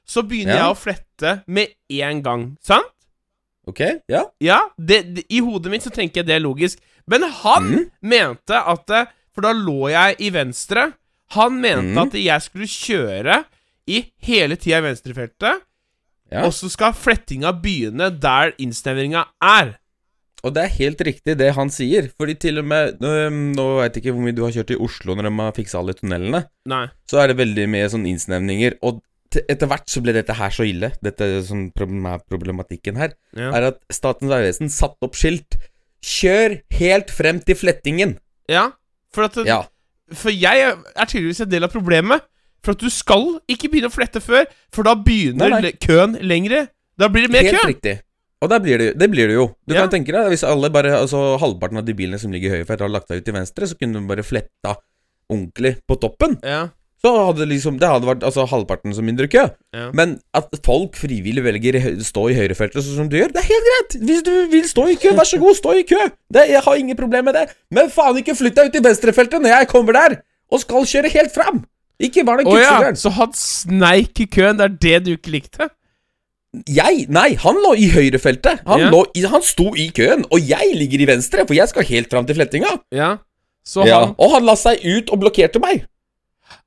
[0.09, 0.63] så begynner Ja.
[0.63, 2.57] jeg å flette med en gang.
[2.61, 2.95] Sant?
[3.69, 4.23] Ok, ja.
[4.41, 6.79] Ja, det, det, I hodet mitt så tenker jeg det er logisk.
[7.07, 7.85] Men han mm.
[8.01, 10.89] mente at For da lå jeg i venstre.
[11.37, 11.99] Han mente mm.
[12.01, 13.43] at jeg skulle kjøre
[13.87, 15.61] i hele tida i venstrefeltet.
[16.29, 16.45] Ja.
[16.45, 19.78] Og så skal flettinga begynne der innsnevringa er.
[20.43, 23.09] Og det er helt riktig det han sier, fordi til og med Nå,
[23.57, 25.79] nå veit jeg ikke hvor mye du har kjørt i Oslo når de har fiksa
[25.81, 26.85] alle tunnelene, Nei.
[27.09, 29.01] så er det veldig mye sånn innsnevninger, og
[29.35, 33.51] etter hvert så ble dette her så ille, dette som problem- er problematikken her, Ja.
[33.51, 35.57] er at Statens vegvesen satte opp skilt
[36.01, 38.17] 'Kjør helt frem til flettingen'.
[38.47, 38.71] ja.
[39.11, 39.63] For, at, Ja.
[40.13, 40.61] for jeg
[40.95, 42.21] er tydeligvis en del av problemet.
[42.63, 45.71] For at du skal ikke begynne å flette før, for da begynner Nei, nei.
[45.71, 46.67] køen lengre.
[46.97, 47.67] Da blir det mer Helt kø.
[47.69, 48.01] riktig.
[48.41, 49.49] Og der blir det, det blir det jo.
[49.67, 49.81] Du Ja.
[49.83, 52.67] kan tenke deg, hvis alle bare, altså halvparten av de bilene som ligger i høyre
[52.69, 54.77] hadde har lagt deg ut til venstre, så kunne de bare fletta
[55.29, 56.37] ordentlig på toppen.
[56.43, 56.69] Ja.
[56.99, 59.45] Så hadde liksom Det hadde vært altså halvparten så mindre kø.
[59.75, 59.89] Ja.
[59.95, 63.47] Men at folk frivillig velger å stå i høyrefeltet sånn som du gjør, det er
[63.47, 63.97] helt greit!
[64.03, 65.99] Hvis du vil stå i kø, vær så god, stå i kø!
[66.31, 67.45] Det, jeg har ingen problem med det.
[67.71, 70.17] Men faen ikke flytt deg ut i venstrefeltet når jeg kommer der
[70.51, 71.63] og skal kjøre helt fram!
[71.99, 74.55] Ikke bare noen Å ja, så han sneik i køen.
[74.59, 75.67] Det er det du ikke likte?
[76.67, 77.05] Jeg?
[77.13, 78.63] Nei, han lå i høyrefeltet.
[78.65, 79.03] Han, Ja.
[79.15, 82.25] i, han sto i køen, og jeg ligger i venstre, for jeg skal helt fram
[82.25, 82.71] til flettinga.
[82.91, 83.17] Ja.
[83.65, 83.99] Så Ja.
[84.05, 85.85] han Og han la seg ut og blokkerte meg.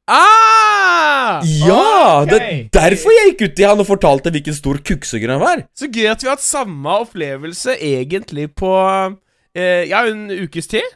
[0.06, 1.40] Ah!
[1.46, 2.22] Ja!
[2.22, 2.68] Okay.
[2.70, 5.62] Det er derfor jeg gikk ut til han og fortalte hvilken stor kukksuger han var.
[5.78, 8.70] Så gøy at vi har hatt samme opplevelse egentlig på
[9.56, 10.86] eh, Ja, en ukes tid.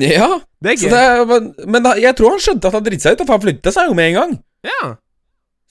[0.00, 0.90] Ja, Det er gøy.
[0.90, 3.74] det, men, men jeg tror han skjønte at han dritten seg ut, for han flyttet
[3.76, 4.34] seg jo med en gang.
[4.66, 4.94] Ja.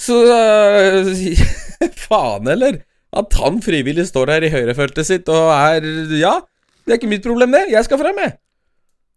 [0.01, 1.11] Så øh,
[2.07, 2.81] Faen heller.
[3.15, 5.85] At han frivillig står her i høyrefeltet sitt og er
[6.19, 6.33] Ja,
[6.85, 7.65] det er ikke mitt problem, det.
[7.71, 8.35] Jeg skal frem, jeg.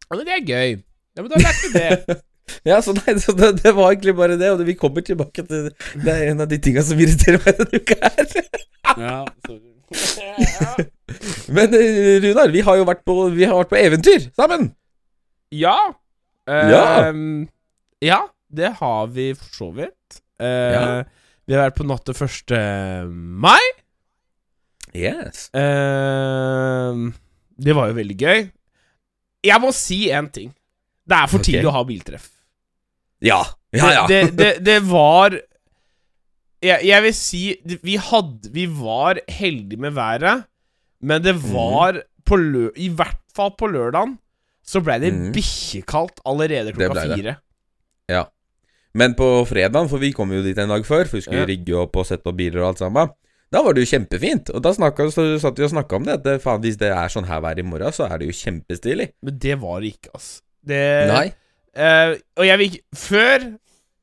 [0.09, 0.77] ja, men det er gøy.
[1.19, 2.19] Ja, men da lærte vi det.
[2.65, 5.43] Ja, så nei, så det, det var egentlig bare det, og det, vi kommer tilbake
[5.45, 5.67] til
[6.01, 8.31] Det er en av de tinga som irriterer meg denne uka her.
[9.05, 9.75] Ja, sorry.
[11.53, 14.71] Men øh, Runar, vi har jo vært på, vi har vært på eventyr sammen.
[15.55, 15.77] Ja.
[16.49, 16.83] Ja.
[17.11, 17.47] Ehm,
[18.05, 20.21] ja, det har vi for så vidt.
[20.41, 20.83] Uh, Ja.
[21.49, 23.09] Vi har vært på natt til 1.
[23.41, 23.63] mai.
[24.97, 25.49] Yes.
[25.57, 27.09] Uh,
[27.61, 28.43] det var jo veldig gøy.
[29.49, 30.51] Jeg må si én ting.
[31.09, 31.47] Det er for Ok.
[31.49, 32.29] tidlig å ha biltreff.
[33.25, 33.41] Ja.
[33.73, 34.05] Ja, ja.
[34.09, 35.35] Det, det, det, det var
[36.65, 37.41] jeg, jeg vil si
[37.85, 40.47] Vi hadde Vi var heldige med været,
[41.05, 41.53] men det Mhm.
[41.53, 44.17] var på lø, I hvert fall på lørdagen
[44.69, 45.29] så ble det mm.
[45.33, 47.37] bikkjekaldt allerede klokka fire.
[48.11, 48.25] Ja.
[48.99, 51.49] Men på fredagen, for vi kom jo dit en dag før, for vi skulle Ja.
[51.51, 53.11] rigge opp og sette opp biler og alt sammen.
[53.53, 54.51] Da var det jo kjempefint.
[54.53, 56.19] Og da snakket, så satt vi og snakka om det.
[56.27, 59.07] At faen, hvis det er sånn her vær i morgen, så er det jo kjempestilig.
[59.23, 60.43] Men det var det ikke, ass.
[60.67, 61.29] Det, Nei.
[61.79, 63.45] Uh, og jeg vil ikke Før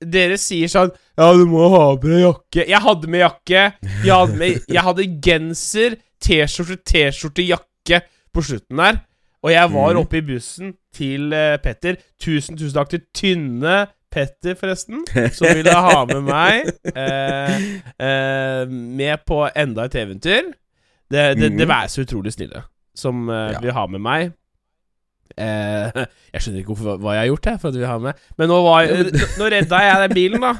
[0.05, 2.63] dere sier sånn Ja, du må ha på deg jakke.
[2.69, 3.63] Jeg hadde med jakke.
[4.05, 8.01] Jeg hadde, med, jeg hadde genser, T-skjorte, T-skjorte, jakke
[8.33, 9.01] på slutten der.
[9.43, 9.99] Og jeg var Mhm.
[10.01, 11.97] oppe i bussen til uh, Petter.
[12.19, 15.03] Tusen, tusen takk til tynne Petter, forresten,
[15.35, 17.57] som ville ha med meg eh,
[17.99, 20.53] eh, med på enda et eventyr.
[21.11, 22.63] Det, det, det være så utrolig snille
[22.95, 23.59] som eh, Ja.
[23.61, 24.31] vil ha med meg.
[25.35, 25.91] Eh,
[26.31, 28.23] jeg skjønner ikke hvorfor, hva jeg har gjort, jeg, for at du vil ha med.
[28.39, 28.87] Men nå, var,
[29.41, 30.53] nå redda jeg den bilen, da.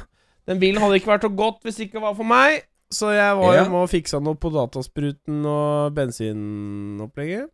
[0.46, 2.60] Den bilen hadde ikke vært så godt hvis det ikke var for meg.
[2.92, 3.64] Så jeg var Ja.
[3.64, 7.48] jo med og fiksa noe på dataspruten og bensinopplegget.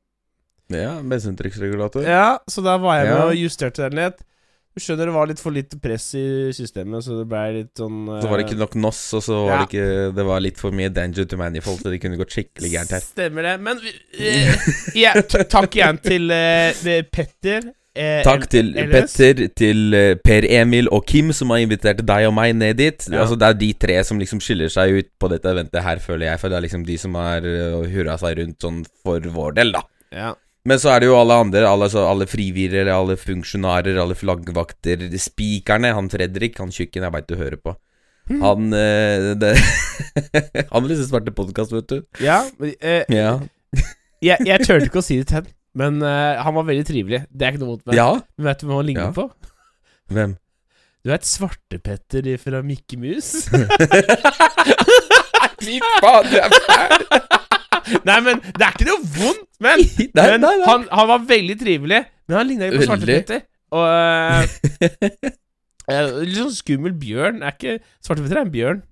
[0.72, 2.04] Ja, bensintrykksregulator.
[2.04, 3.24] Ja, så da var jeg med Ja.
[3.30, 4.20] og justerte den litt.
[4.80, 6.24] Skjønner det var litt for lite press i
[6.56, 9.50] systemet, så det ble litt sånn Så var det ikke nok NOS, og så var
[9.52, 9.58] Ja.
[9.60, 12.70] det ikke Det var litt for mye danger to manifold, så det kunne gått skikkelig
[12.72, 13.04] gærent her.
[13.04, 13.52] Stemmer det.
[13.60, 15.12] Men uh, ja,
[15.52, 17.68] takk igjen til uh, Petter.
[17.94, 19.12] eh, Takk til LS.
[19.18, 23.08] Petter, til eh, Per Emil og Kim, som har invitert deg og meg ned dit.
[23.12, 23.20] Ja.
[23.26, 26.30] Altså Det er de tre som liksom skiller seg ut på dette eventet her, føler
[26.30, 26.40] jeg.
[26.40, 29.72] For det er liksom de som har uh, hurra seg rundt sånn for vår del,
[29.76, 29.84] da.
[30.12, 30.32] Ja.
[30.68, 35.00] Men så er det jo alle andre, alle, så alle frivillige, alle funksjonærer, alle flaggvakter,
[35.18, 35.90] spikerne.
[35.96, 37.72] Han Fredrik, han tjukken, jeg veit du hører på.
[38.30, 39.56] Han eh, det,
[40.72, 41.96] Han vil starte podkast, vet du.
[42.22, 42.44] ja
[42.78, 43.32] eh, Ja.
[44.22, 47.24] jeg, jeg turte ikke å si det til ham, men eh, han var veldig trivelig.
[47.34, 47.98] Det er ikke noe mot meg.
[47.98, 48.06] ja.
[48.38, 49.16] Men vet du hvem han ligner Ja.
[49.18, 49.26] på?
[50.14, 50.38] Hvem?
[51.02, 53.50] Du vet Svartepetter fra Mikke Mus?
[55.62, 57.02] Fy faen, du er fæl!
[58.08, 59.84] Nei, men det er ikke noe vondt, men,
[60.18, 60.68] Nei, men nei, nei.
[60.68, 62.02] Han, han var veldig trivelig.
[62.28, 63.22] Men han ligna jo på Svarte Veldig.
[63.22, 63.40] Petter.
[63.72, 63.86] Og
[65.92, 67.42] eh, Litt sånn skummel bjørn.
[67.44, 68.82] Er ikke Svarte Petter er en bjørn.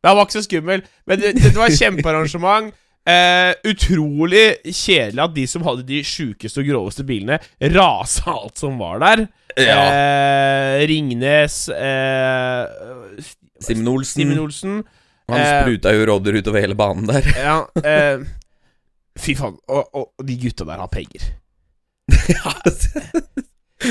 [0.00, 0.84] Men han var ikke så skummel.
[1.08, 2.66] Men det, det var kjempearrangement.
[3.08, 7.38] Uh, utrolig kjedelig at de som hadde de sjukeste og groveste bilene,
[7.72, 9.24] rasa alt som var der.
[9.58, 9.78] Ja.
[9.88, 11.56] Uh, Ringnes
[13.60, 14.20] Simen Olsen.
[14.20, 14.82] Simen Olsen.
[15.32, 17.28] Han Eh, spruta jo rådyr utover hele banen der.
[17.48, 18.24] Ja, eh,
[19.24, 19.56] fy faen.
[19.68, 21.30] Og, og, og de gutta der har penger.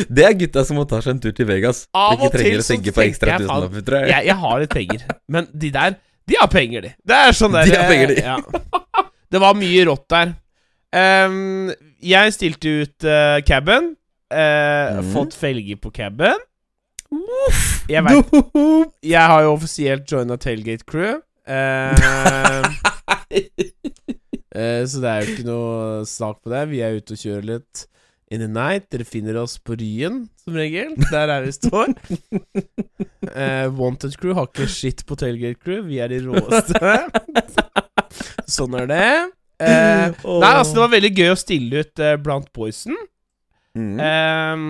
[0.10, 1.86] Det er gutta som må ta seg en tur til Vegas.
[1.97, 4.12] Av og ikke trenger til å tenke på ekstra jeg, tusenlapper, tror jeg.
[4.12, 5.95] Jeg, jeg har litt penger, men de der,
[6.30, 6.91] de har penger, de.
[7.10, 8.19] Det er sånn der De har penger, de.
[8.28, 9.08] Ja.
[9.30, 10.36] Det var mye rått der.
[10.89, 11.71] Um,
[12.02, 13.93] jeg stilte ut uh, caben.
[14.30, 15.10] Uh, mm.
[15.13, 16.45] Fått felger på caben.
[17.89, 18.34] Jeg, vet,
[19.02, 21.17] jeg har jo offisielt joina Tailgate Crew.
[21.50, 22.66] Eh,
[24.54, 26.66] eh, så det er jo ikke noe snak på det.
[26.74, 27.86] Vi er ute og kjører litt
[28.30, 28.90] in the night.
[28.94, 30.94] Dere finner oss på Ryen, som regel.
[31.10, 31.96] Der er vi står.
[33.30, 35.84] Eh, Wanted Crew har ikke shit på Tailgate Crew.
[35.90, 36.80] Vi er de råeste.
[38.58, 39.10] sånn er det.
[39.60, 42.96] Eh, nei, altså, det var veldig gøy å stille ut eh, blant boysen.
[43.78, 43.98] Mm.
[44.02, 44.70] Ehm,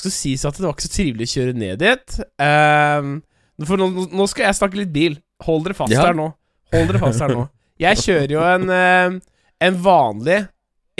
[0.00, 2.16] skal sies at det var ikke så trivelig å kjøre ned dit.
[2.40, 3.18] Ehm,
[3.68, 5.18] for nå, nå skal jeg snakke litt bil.
[5.46, 6.06] Hold dere fast Ja.
[6.06, 6.28] her nå.
[6.72, 7.48] Hold dere fast her nå.
[7.80, 9.20] Jeg kjører jo en, eh,
[9.68, 10.48] en vanlig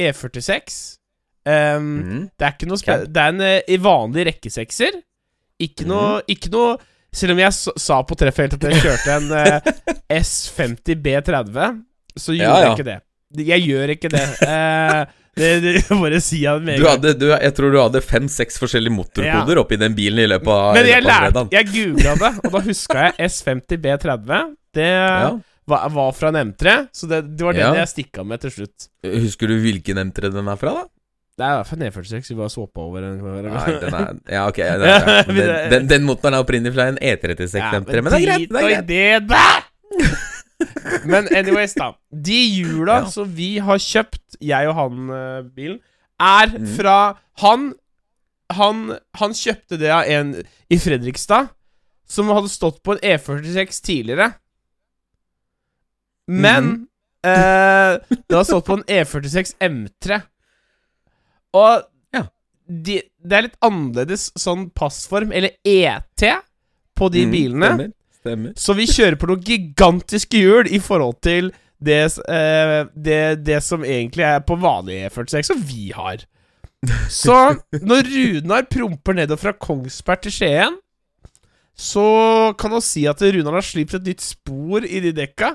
[0.01, 0.97] E46.
[1.47, 2.25] Um, Mm.
[2.37, 4.99] Det er ikke noe spe Det er en eh, vanlig rekkesekser.
[5.61, 6.29] Ikke noe, mm.
[6.29, 6.75] ikke noe
[7.13, 9.71] Selv om jeg sa på treffet at jeg kjørte en eh,
[10.21, 11.81] S50 B30,
[12.17, 12.69] så gjorde Ja, ja.
[12.69, 12.99] jeg ikke det.
[13.39, 14.27] Jeg gjør ikke det.
[15.41, 16.91] Eh, det, det bare si det med en gang.
[16.99, 20.75] hadde, du, jeg tror du hadde fem-seks forskjellige motorkoder oppi den bilen i løpet av,
[20.75, 21.45] Men jeg lærte.
[21.55, 24.41] Jeg googla det, og da huska jeg S50 B30.
[24.75, 25.31] Det Ja.
[25.71, 27.73] var, var fra en M3, så det, det var den Ja.
[27.79, 28.89] jeg stikka med til slutt.
[29.07, 30.85] Husker du hvilken M3 den er fra, da?
[31.39, 32.29] Det er i hvert fall en E46.
[32.35, 33.23] Vi bare swappa over den.
[33.23, 34.59] Nei, den er Ja, ok.
[34.61, 38.27] Den, er, den, den, den motoren er opprinnelig fra en E36 M3, men det er
[38.27, 38.51] greit.
[38.91, 40.19] Det er greit.
[41.09, 41.93] Men anyways, da.
[42.11, 43.11] De hjula Ja.
[43.11, 45.79] som vi har kjøpt, jeg og han uh, bilen,
[46.21, 46.67] er mm.
[46.77, 46.97] fra
[47.41, 47.71] Han
[48.53, 50.35] Han, han kjøpte det av en
[50.69, 51.49] i Fredrikstad
[52.11, 54.33] som hadde stått på en E46 tidligere.
[56.27, 56.81] Men mm.
[57.31, 60.19] eh, det har stått på en E46 M3.
[61.55, 62.25] Og Ja.
[62.67, 66.27] de, det er litt annerledes sånn passform, eller ET,
[66.99, 67.71] på de Mm, bilene.
[67.71, 67.93] Stemmer.
[68.21, 68.55] Stemmer.
[68.57, 73.85] Så vi kjører på noen gigantiske hjul i forhold til det, eh, det, det som
[73.87, 76.27] egentlig er på vanlig E46, som vi har.
[77.13, 77.37] Så
[77.85, 80.79] når Runar promper nedover fra Kongsberg til Skien,
[81.81, 85.55] så kan han si at Runar har slipt et nytt spor i de dekka.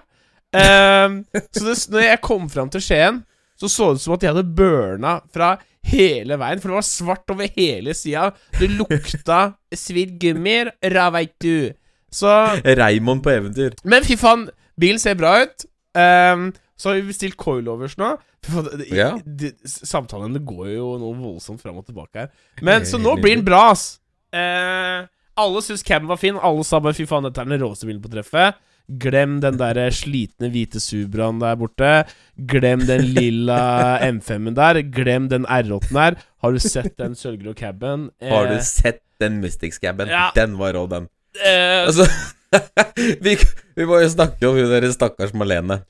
[0.56, 1.22] Eh,
[1.54, 3.24] så det, når jeg kom fram til Skien,
[3.56, 6.88] så så det ut som at de hadde burna fra hele veien, for det var
[6.88, 8.32] svart over hele sida.
[8.58, 9.40] Det lukta
[9.76, 11.72] svidd gummi, ra veit du.
[12.12, 12.28] Så
[12.64, 13.74] Raymond på eventyr.
[13.84, 14.48] Men fy faen,
[14.80, 15.66] bilen ser bra ut.
[15.96, 18.18] Um, så har vi bestilt coilovers nå.
[18.46, 19.14] Det, Ja.
[19.66, 22.30] samtalene går jo noe voldsomt fram og tilbake her.
[22.62, 24.00] Men Så nå blir den bra, ass.
[24.36, 26.38] Uh, alle syns caben var fin.
[26.38, 28.56] Alle sa bare fy faen, dette er den råeste bilen på treffet.
[29.02, 32.06] Glem den der slitne hvite Subraen der borte.
[32.38, 34.82] Glem den lilla M5-en der.
[34.94, 36.20] Glem den R8-en der.
[36.44, 38.12] Har du sett den sølvgrå caben?
[38.22, 40.08] Har du Eh, sett den Mystics-caben?
[40.12, 40.30] Ja.
[40.36, 41.08] Den var rå, den.
[41.44, 42.08] Eh, Altså,
[43.26, 43.36] vi,
[43.76, 45.82] vi må jo snakke om hun der stakkars Malene.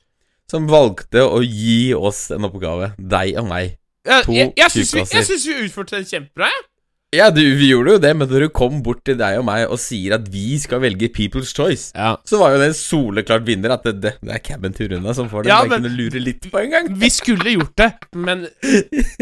[0.50, 2.92] Som valgte å gi oss en oppgave.
[2.98, 3.76] Deg og meg.
[4.24, 6.66] to jeg, jeg, vi, jeg syns vi utførte den kjempebra, jeg.
[7.14, 9.70] Ja, du, vi gjorde jo det, men når du kom bort til deg og meg
[9.72, 12.16] og sier at vi skal velge People's Choice, Ja.
[12.26, 13.72] så var jo det en soleklart vinner.
[13.76, 15.52] At det, det, det er Cabin til Runa som får den.
[15.54, 16.90] Ja, men- kunne lure litt på en gang.
[17.00, 18.44] Vi skulle gjort det, men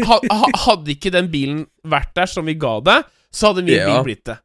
[0.09, 2.97] ha, ha, hadde ikke den bilen vært der som vi ga det,
[3.33, 3.93] så hadde min Ja.
[3.93, 4.37] bil blitt det.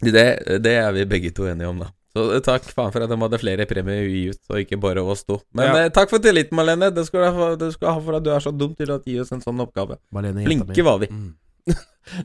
[0.00, 0.26] Det,
[0.62, 1.92] det er vi begge to enige om, da.
[2.16, 5.04] Så eh, takk faen for at de hadde flere premier i ut, og ikke bare
[5.04, 5.40] oss to.
[5.56, 5.84] Men Ja.
[5.84, 6.90] eh, takk for tilliten, Malene.
[6.94, 8.92] Det skal du ha, det skal du ha for at du er så dum til
[8.92, 9.98] å gi oss en sånn oppgave.
[10.12, 11.10] Flinke var vi.
[11.12, 11.34] Mm.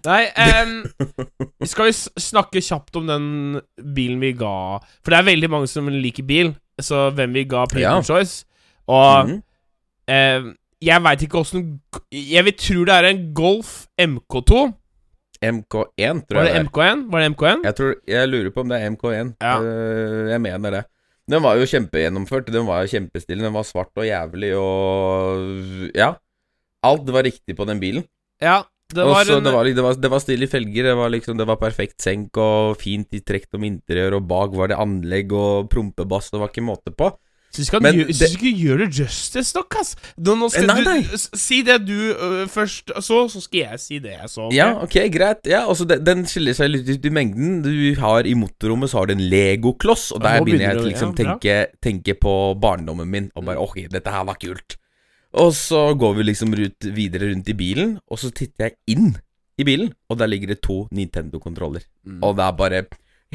[0.06, 0.74] Nei, um,
[1.72, 3.62] skal vi snakke kjapt om den
[3.96, 7.66] bilen vi ga For det er veldig mange som liker bil, så hvem vi ga
[7.66, 8.02] Paper Ja.
[8.02, 8.46] Choice.
[8.88, 10.38] Og mm -hmm.
[10.38, 11.82] um, jeg veit ikke åssen
[12.12, 14.74] Jeg vil tro det er en Golf MK2.
[15.42, 16.66] MK1, tror Var jeg det det er.
[16.70, 17.06] MK1?
[17.12, 17.64] Var det MK1?
[17.66, 19.32] Jeg, tror, jeg lurer på om det er MK1.
[19.42, 19.54] Ja.
[19.58, 20.84] Eh, jeg mener det.
[21.32, 22.52] Den var jo kjempegjennomført.
[22.54, 23.42] Den var jo kjempestille.
[23.46, 26.14] Den var svart og jævlig og Ja.
[26.84, 28.06] Alt var riktig på den bilen.
[28.42, 28.64] Ja.
[28.92, 31.38] Det var Også, en det, var, det, var, det var stille felger, det var liksom
[31.40, 35.32] Det var perfekt senk og fint i trekk om interiør, og bak var det anlegg
[35.32, 37.08] og prompebass, det var ikke måte på.
[37.52, 39.96] Syns ikke, han gjør- det- gjør det justice nok, ass.
[40.18, 41.18] Nå, nå skal Nei, du nei.
[41.18, 44.46] Si det du uh, først så, så skal jeg si det jeg så.
[44.48, 44.58] Okay?
[44.58, 45.44] Ja, ok, greit.
[45.52, 47.60] Ja, altså den, den skiller seg litt ut i mengden.
[47.66, 51.12] Du har I motorrommet så har du en legokloss, og der begynner jeg å liksom
[51.12, 54.78] ja, tenke, tenke på barndommen min, og bare ok, dette her var kult.
[55.42, 59.14] Og så går vi liksom rundt, videre rundt i bilen, og så titter jeg inn
[59.60, 61.84] i bilen, og der ligger det to Nintendo-kontroller.
[62.08, 62.20] Mm.
[62.24, 62.82] Og det er bare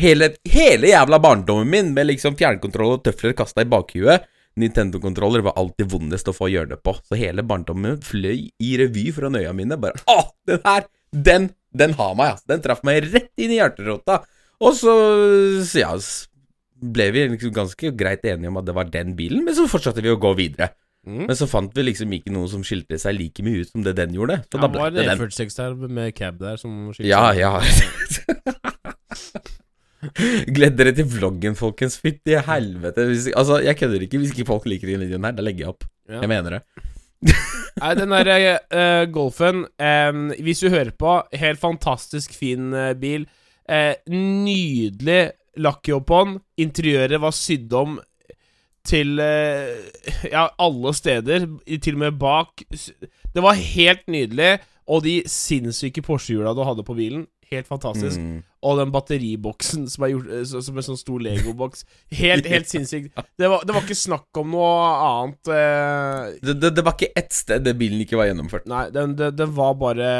[0.00, 4.26] hele, hele jævla barndommen min med liksom fjernkontroll og tøfler kasta i bakhuet.
[4.56, 9.36] Nintendo-kontroller var alltid vondest å få hjørne på, så hele barndommen fløy i revy foran
[9.36, 9.76] øya mine.
[9.80, 10.82] Bare Å, den her!
[11.12, 12.46] Den, den har meg, altså.
[12.54, 14.22] Den traff meg rett inn i hjerterota.
[14.64, 14.92] Og så,
[15.68, 15.92] så ja,
[16.80, 20.00] ble vi liksom ganske greit enige om at det var den bilen, men så fortsatte
[20.04, 20.70] vi å gå videre.
[21.06, 21.26] Mm.
[21.28, 23.92] Men så fant vi liksom ikke noe som skilte seg like mye ut som det
[24.00, 24.40] den gjorde.
[24.48, 25.20] Så Ja, da det ble var det en.
[25.20, 27.38] E46 der med cab der som skilte Ja, seg.
[27.44, 27.52] ja.
[30.56, 31.98] Gled dere til vloggen, folkens.
[32.02, 33.06] Fytti helvete.
[33.10, 34.20] Hvis, altså, jeg kødder ikke.
[34.22, 35.86] Hvis ikke folk liker den videoen her, da legger jeg opp.
[36.08, 36.20] Ja.
[36.22, 36.62] Jeg mener det.
[37.80, 43.26] Nei, den der uh, Golfen um, Hvis du hører på, helt fantastisk fin uh, bil.
[43.66, 46.38] Uh, nydelig lakkjobb på den.
[46.66, 47.98] Interiøret var sydd om
[48.86, 51.48] til Ja, alle steder.
[51.82, 52.62] Til og med bak.
[52.70, 54.58] Det var helt nydelig.
[54.86, 57.24] Og de sinnssyke Porsche-hjula du hadde på bilen.
[57.52, 58.18] Helt fantastisk.
[58.18, 58.40] Mm.
[58.66, 61.84] Og den batteriboksen som er gjort eh, som en sånn stor legoboks.
[62.18, 63.12] Helt, helt sinnssykt.
[63.38, 64.74] Det var, det var ikke snakk om noe
[65.06, 65.52] annet.
[65.54, 68.66] Eh, Det, det, det var ikke ett sted det bilen ikke var gjennomført.
[68.70, 70.10] Nei, den, den, var bare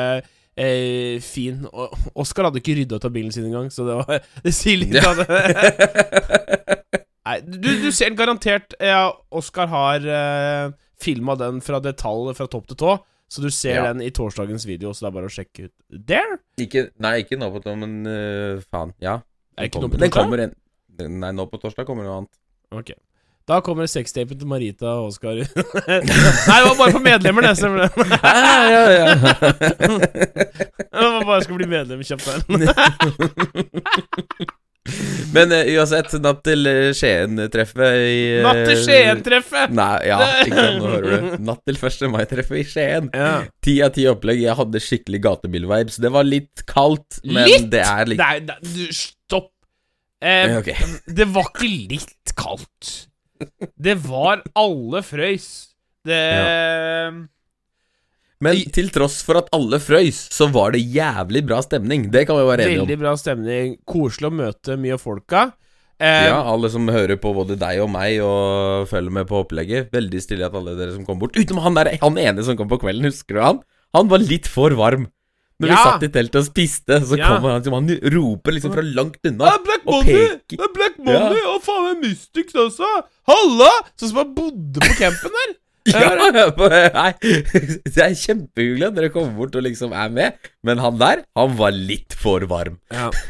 [0.54, 1.64] eh, fin.
[1.72, 4.84] Og Oskar hadde ikke rydda ut av bilen sin engang, så det var Det sier
[4.84, 6.80] litt av det.
[7.26, 10.70] Nei, du, du ser garantert ja, Oskar har eh,
[11.02, 12.92] filma den fra detalj fra topp til tå,
[13.26, 13.88] så du ser Ja.
[13.90, 15.72] den i torsdagens video, så det er bare å sjekke ut.
[16.12, 16.36] Der!
[16.56, 18.94] Ikke, nei, ikke nå på torsdag, men uh, faen.
[19.02, 19.18] Ja.
[19.56, 20.22] Er Den ikke kommer, på den torsdag?
[20.22, 20.54] kommer en,
[21.20, 22.32] Nei, nå på torsdag kommer noe annet.
[22.72, 22.94] Ok.
[23.46, 25.36] Da kommer sextapen til Marita og Oskar.
[25.36, 25.44] Nei,
[26.00, 27.52] det var bare for medlemmer, det.
[27.60, 27.90] stemmer det.
[28.26, 29.06] Ah, ja, ja.
[30.96, 32.40] Det var bare skal bli medlem kjapt der.
[35.36, 39.74] Men uh, uansett, natt til øh, Skien-treffet i uh, Natt til Skien-treffet!
[39.76, 41.36] Nei, ja, ikke sant, nå hører du.
[41.48, 42.06] Natt til 1.
[42.14, 43.10] mai-treffet i Skien.
[43.14, 43.34] Ja.
[43.86, 44.40] Av ti opplegg.
[44.44, 46.00] Jeg hadde skikkelig gatebil-vibes.
[46.02, 47.68] Det var litt kaldt, men Litt?
[47.74, 49.52] det er litt Nei, nei, du, stopp.
[50.24, 50.76] Eh, okay.
[51.18, 52.92] Det var ikke litt kaldt.
[53.76, 55.48] Det var alle frøys.
[56.06, 56.22] Det
[58.44, 62.10] Men til tross for at alle frøys, så var det jævlig bra stemning.
[62.12, 62.86] Det kan vi være enige om.
[62.86, 63.76] Veldig bra stemning.
[63.88, 65.46] Koselig å møte mye av folka.
[65.98, 69.88] Eh, Ja, alle som hører på både deg og meg og følger med på opplegget.
[69.94, 71.32] Veldig stille at alle dere som kom bort.
[71.40, 73.62] Utenom han der, han ene som kom på kvelden, husker du han?
[73.96, 75.08] Han var litt for varm.
[75.56, 77.28] Når vi satt i teltet og spiste, så Ja.
[77.32, 79.46] kommer han som Han roper liksom fra langt unna.
[79.48, 80.28] Det er Black Money!
[80.52, 81.40] Det er Black Money!
[81.48, 82.84] Og faen, er Mystics også!
[83.26, 83.70] Halla!
[83.96, 85.54] Sånn som han bodde på campen der.
[85.92, 87.12] Ja, nei,
[87.94, 91.54] Det er kjempehyggelig at dere kommer bort og liksom er med, men han der, han
[91.58, 92.80] var litt for varm.
[92.92, 93.10] Ja.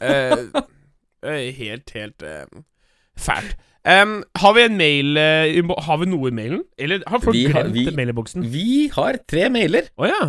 [0.00, 0.46] Eh,
[1.28, 2.46] eh, helt, helt eh,
[3.20, 3.50] fælt.
[3.84, 6.62] Um, har vi en mail uh, Har vi noe i mailen?
[6.80, 8.46] Eller har folk Vi glemt mailboksen?
[8.48, 9.90] Vi har tre mailer.
[10.00, 10.22] Å ja.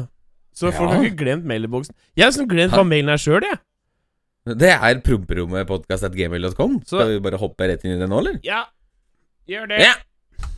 [0.51, 0.97] Så folk Ja.
[0.97, 1.95] har ikke glemt mailboksen.
[2.19, 3.61] Jeg har glemt hva mailen er sjøl, jeg.
[4.59, 6.75] Det er promperommepodkast.gmail.com.
[6.85, 8.35] Skal vi bare hoppe rett inn i det nå, eller?
[8.43, 8.65] Ja.
[9.49, 9.79] Gjør det.
[9.87, 9.93] Ja.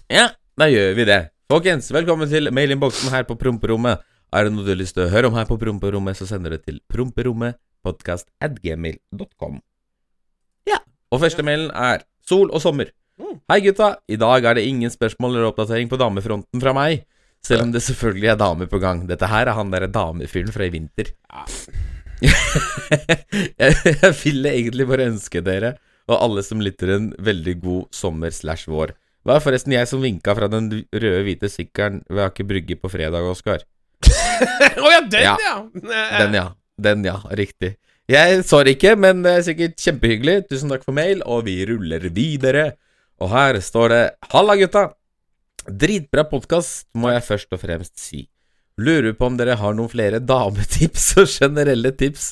[0.09, 0.25] ja,
[0.57, 1.29] da gjør vi det.
[1.51, 4.01] Folkens, velkommen til mailinnboksen her på Promperommet.
[4.33, 6.49] Er det noe du har lyst til å høre om her på Promperommet, så sender
[6.55, 9.53] du til promperommetpodkastadgmail.com.
[10.67, 10.79] Ja.
[11.13, 12.89] Og første mailen er sol og sommer.
[13.21, 13.37] Mm.
[13.53, 14.01] Hei, gutta.
[14.09, 17.05] I dag er det ingen spørsmål eller oppdatering på damefronten fra meg.
[17.45, 19.07] Selv om det selvfølgelig er damer på gang.
[19.07, 21.05] Dette her er han derre damefyren fra i vinter.
[21.29, 21.45] Ja.
[23.61, 28.65] jeg ville egentlig bare ønske dere og alle som lytter en veldig god sommer slash
[28.71, 28.95] vår.
[29.27, 33.25] Det var forresten jeg som vinka fra den røde-hvite sykkelen ved Aker Brygge på fredag,
[33.27, 33.65] Oskar.
[34.85, 35.33] Å ja, den, Ja.
[35.43, 35.55] ja!
[35.75, 36.45] Eh, Den, ja.
[36.79, 37.17] Den, ja.
[37.35, 37.73] Riktig.
[38.07, 40.35] Jeg det ikke, men det er sikkert kjempehyggelig.
[40.47, 42.69] Tusen takk for mail, og vi ruller videre.
[43.19, 44.85] Og her står det Halla, gutta!
[45.67, 48.21] Dritbra podkast, må jeg først og fremst si.
[48.79, 52.29] Lurer på om dere har noen flere dametips og generelle tips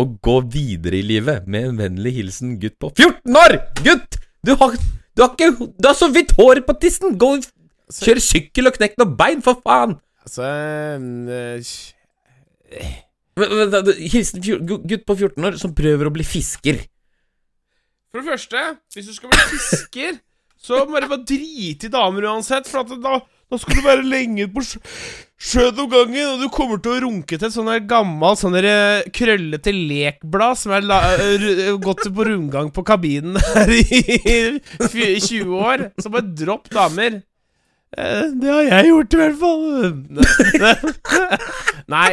[0.00, 1.44] å gå videre i livet.
[1.44, 3.58] Med en vennlig hilsen gutt på 14 år!
[3.84, 4.16] Gutt!
[4.40, 4.78] Du har,
[5.16, 7.16] du har ikke Du har så vidt hår på tissen!
[7.18, 7.48] Gå og
[7.90, 9.96] Kjør sykkel og knekk noen bein, for faen!
[10.22, 11.00] Altså eh,
[13.70, 16.78] da- da- Hilsen gutt på 14 år som prøver å bli fisker.
[18.10, 18.62] For det første,
[18.94, 20.20] hvis du skal bli fisker,
[20.60, 22.68] så må du bare drite i damer uansett.
[22.68, 23.16] For at da,
[23.50, 24.80] Da skal du være lenge på sjø-
[25.40, 29.02] sjøen om gangen, og du kommer til å runke til et sånn gammelt sånn eh,
[29.16, 33.82] krøllete lekblad som er la, eh, gått på rundgang på kabinen her i
[34.92, 35.86] fy- 20 år.
[35.98, 37.18] Så bare dropp damer.
[37.98, 39.64] Eh, Det har jeg gjort, i hvert fall.
[41.94, 42.10] Nei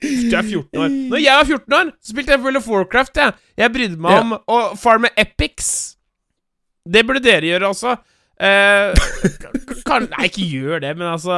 [0.00, 0.88] Du er 14 år.
[1.12, 3.18] Når jeg var 14 år, så spilte jeg World of Warcraft.
[3.20, 5.68] Jeg, jeg brydde meg om å farme epics.
[6.88, 7.98] Det burde dere gjøre også.
[8.40, 8.94] Eh,
[9.84, 11.36] kan, nei, ikke gjør det, men altså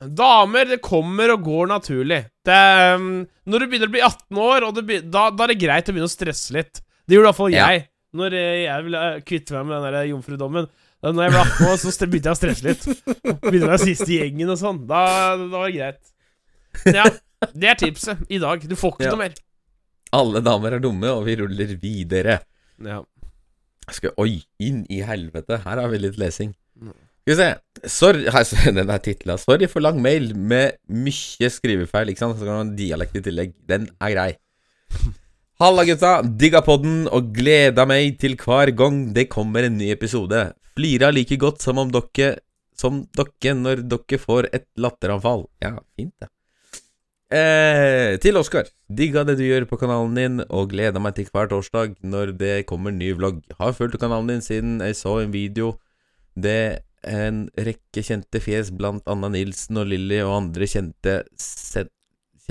[0.00, 2.22] Damer, det kommer og går naturlig.
[2.48, 2.60] Det,
[2.96, 3.08] um,
[3.52, 5.90] når du begynner å bli 18 år, og det be, da, da er det greit
[5.90, 6.80] å begynne å stresse litt.
[7.04, 7.66] Det gjorde i hvert fall Ja.
[7.74, 7.84] jeg.
[8.16, 10.70] Når jeg ville eh, kvitte meg med den der jomfrudommen.
[11.04, 12.88] Da når jeg ble 18 år, så begynte jeg å stresse litt.
[13.44, 14.80] Begynte å være siste i gjengen og sånn.
[14.88, 15.02] Da,
[15.36, 16.00] da var det greit.
[16.96, 17.04] Ja,
[17.52, 18.64] det er tipset i dag.
[18.68, 19.12] Du får ikke Ja.
[19.14, 19.36] noe mer.
[20.16, 22.40] Alle damer er dumme, og vi ruller videre.
[22.82, 23.02] Ja.
[23.94, 25.60] Skal, oi, inn i helvete.
[25.64, 26.52] Her har vi litt lesing.
[26.80, 27.48] Skal vi se.
[27.90, 28.46] Sorry, her,
[28.78, 32.38] den er titla 'Sorry for lang mail med mye skrivefeil', ikke sant?
[32.38, 33.54] Så kan man dialekt i tillegg.
[33.68, 34.30] Den er grei.
[35.60, 36.14] Halla, gutta.
[36.24, 40.46] Digga podden og gleda meg til hver gang det kommer en ny episode.
[40.72, 42.38] Flira like godt som om dere
[42.80, 45.44] Som dere når dere får et latteranfall.
[45.60, 46.30] Ja, fint, det.
[47.30, 48.66] Eh, til Oskar.
[48.90, 52.54] Digga det du gjør på kanalen din, og gleder meg til hver torsdag når det
[52.66, 53.44] kommer ny vlogg.
[53.60, 55.76] Har fulgt kanalen din siden jeg så en video.
[56.34, 61.90] Det er en rekke kjente fjes, blant Anna Nilsen og Lilly og andre kjente sen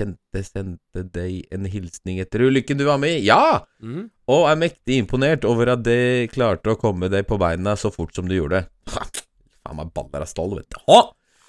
[0.00, 3.24] Kjente sendte deg en hilsning etter ulykken du var med i.
[3.26, 3.66] Ja!
[3.84, 4.06] Mm.
[4.32, 8.14] Og er mektig imponert over at de klarte å komme deg på beina så fort
[8.16, 8.62] som du gjorde.
[8.88, 10.80] Faen meg baller av stål, vet du.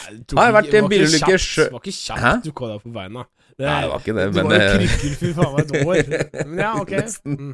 [0.02, 0.16] Ha!
[0.42, 1.56] Har vært en Det bilulykke kjapt.
[1.62, 3.26] Det var ikke kjapt du kom deg på beina.
[3.52, 6.12] Det, Nei, det var ikke det, du var jo det- krykkelfyr faen meg et år.
[6.50, 6.94] Men ja, ok.
[7.28, 7.54] Mm.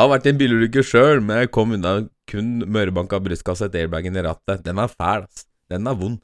[0.00, 1.92] Har vært i en bilulykke sjøl, men jeg kom unna
[2.32, 4.64] kun mørebanka brystkasse etter airbagen i rattet.
[4.66, 5.44] Den er fæl, ass.
[5.70, 6.18] Den er vond.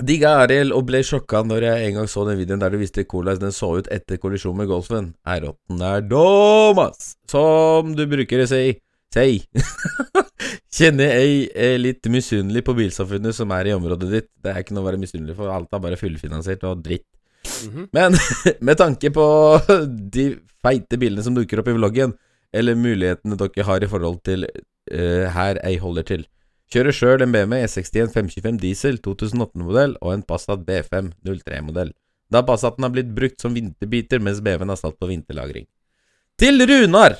[0.00, 3.04] Digga Arild og ble sjokka når jeg en gang så den videoen der du visste
[3.04, 5.10] hvordan den så ut etter kollisjonen med Golfen.
[5.28, 7.12] R8-en er dum, ass!
[7.28, 8.78] Som du bruker å si.
[9.12, 9.42] Si.
[10.72, 14.28] Kjenner jeg er litt misunnelig på bilsamfunnet som er i området ditt.
[14.40, 17.08] Det er ikke noe å være misunnelig for, alt er bare fullfinansiert og dritt.
[17.68, 17.88] Mhm.
[17.92, 18.16] Men
[18.66, 19.26] med tanke på
[20.16, 20.28] de
[20.64, 22.14] feite bildene som dukker opp i vloggen,
[22.52, 26.24] eller mulighetene dere har i forhold til uh, her jeg holder til.
[26.72, 31.92] Kjører sjøl en BMW E61 525 diesel 2008-modell og en Passat B5 03-modell.
[32.32, 35.66] Da Passaten har blitt brukt som vinterbiter, mens BMW-en har stått på vinterlagring.
[36.40, 37.18] Til Runar!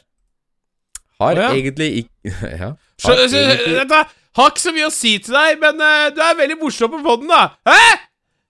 [1.21, 1.53] Har ja.
[1.53, 2.33] egentlig ikke
[2.63, 2.73] Ja.
[3.03, 6.21] Har så, egentlig- dette har ikke så mye å si til deg, men uh, du
[6.25, 7.43] er veldig morsom på podden, da.
[7.69, 7.83] Hæ?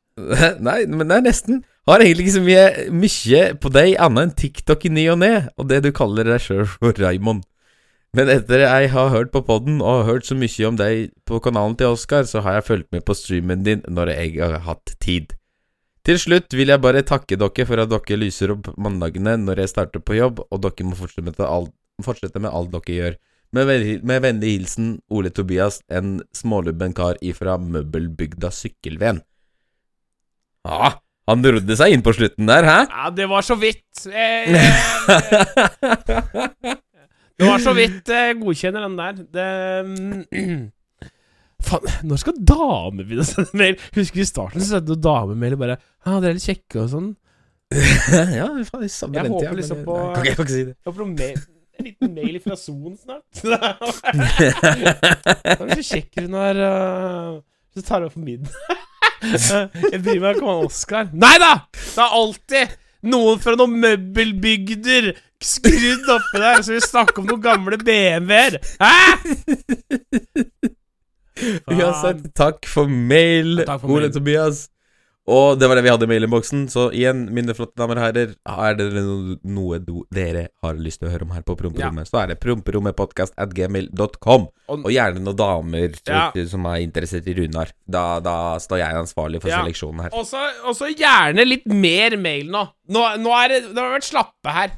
[0.69, 1.63] Nei, men det er nesten.
[1.89, 5.33] Har egentlig ikke så mye, mye på deg annet enn TikTok i ny og ne,
[5.59, 7.43] og det du kaller deg sjøl for Raymond.
[8.13, 11.41] Men etter jeg har hørt på podden og har hørt så mye om deg på
[11.43, 14.95] kanalen til Oskar, så har jeg fulgt med på streamen din når jeg har hatt
[15.01, 15.33] tid.
[16.05, 19.73] Til slutt vil jeg bare takke dere for at dere lyser opp mandagene når jeg
[19.73, 21.73] starter på jobb, og dere må fortsette med alt,
[22.07, 23.21] fortsette med alt dere gjør.
[23.53, 23.69] Med,
[24.09, 29.21] med vennlig hilsen Ole Tobias, en smålubben kar ifra møbelbygda Sykkelven.
[30.65, 30.95] Ja,
[31.29, 32.79] han rodde seg inn på slutten der, hæ?
[32.89, 34.07] Ja, det var så vidt.
[34.09, 34.81] Eh, eh,
[37.39, 39.21] det var så vidt jeg godkjenner den der.
[39.37, 39.51] Det
[39.91, 40.63] mm,
[41.67, 43.77] Faen, når skal damer begynne å sende mail?
[43.95, 47.11] Husker i starten så sendte damer bare Ja, dere er litt kjekke og sånn.
[48.41, 50.65] ja, faen, i samme Jeg håper liksom på- Nei, kan ikke- jeg kan ikke si
[50.65, 50.75] det.
[50.75, 51.39] Jeg håper på mail
[51.83, 53.43] En liten mail fra Son snart.
[55.43, 56.61] Hvis du så kjekk hun er.
[56.68, 57.41] øh,
[57.74, 58.55] Så tar hun opp middag.
[59.93, 61.11] Jeg bryr meg ikke om han Oskar.
[61.14, 61.53] Nei da!
[61.74, 62.72] Det er alltid
[63.12, 65.09] noen fra noen møbelbygder
[65.43, 68.59] skrudd oppi der som vil snakke om noen gamle BMW-er.
[68.83, 68.93] Hæ?!
[71.72, 74.11] Uansett, takk for mail, Ole.
[74.14, 74.68] Tobias.
[75.31, 76.64] Og det var det vi hadde i mailinnboksen.
[76.73, 78.89] Så igjen, mine flotte damer og herrer, er det
[79.47, 79.79] noe
[80.11, 83.35] dere har lyst til å høre om her på Promperommet, så er det promperommetpodkast
[84.68, 86.33] Og- gjerne noen damer Ja.
[86.49, 87.70] som er interessert i Runar.
[87.89, 89.62] Da, da står jeg ansvarlig for Ja.
[89.62, 90.11] seleksjonen her.
[90.12, 90.27] Og
[90.75, 92.68] så gjerne litt mer mail nå.
[92.89, 94.70] Nå, nå er det Det har vært slappe her.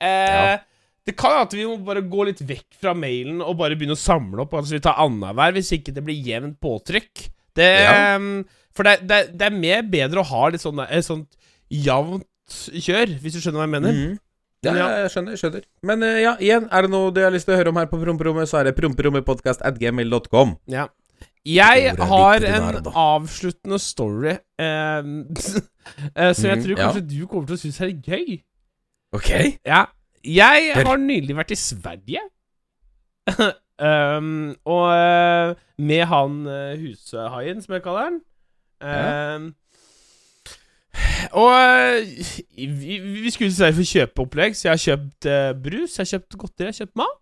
[0.00, 0.58] Eh, Ja.
[1.06, 3.96] Det kan at vi må bare gå litt vekk fra mailen og bare begynne å
[3.96, 4.50] samle opp.
[4.54, 7.28] Altså vi tar annenhver, hvis ikke det blir jevnt påtrykk.
[7.54, 8.16] Det, Ja.
[8.18, 8.44] ehm,
[8.76, 11.36] For det, det, det er mer bedre å ha litt sånn et sånt
[11.72, 13.96] jevnt kjør, hvis du skjønner hva jeg mener.
[13.96, 14.14] Mm.
[14.66, 14.86] Ja, Ja.
[15.04, 15.34] jeg skjønner.
[15.34, 17.70] jeg skjønner Men uh, ja, igjen, er det noe du har lyst til å høre
[17.70, 19.62] om her på Promperommet, så er det promperommetpodkast
[20.70, 20.88] Ja.
[21.46, 25.20] Jeg har en avsluttende story ehm,
[26.18, 26.80] eh, som jeg tror tror ja.
[26.80, 28.40] kanskje du kommer til å synes er gøy.
[29.14, 29.30] Ok.
[29.62, 29.84] Ja.
[30.26, 32.24] Jeg har nylig vært i Sverige.
[33.78, 38.18] Um, og eh, med han uh, hushaien, som jeg kaller han.
[38.80, 39.54] Um,
[41.36, 42.06] Og eh,
[42.56, 45.96] vi, vi skulle til Sverige for å kjøpe opplegg, så jeg har kjøpt uh, brus,
[45.98, 47.18] jeg har kjøpt godteri, jeg har kjøpt mat.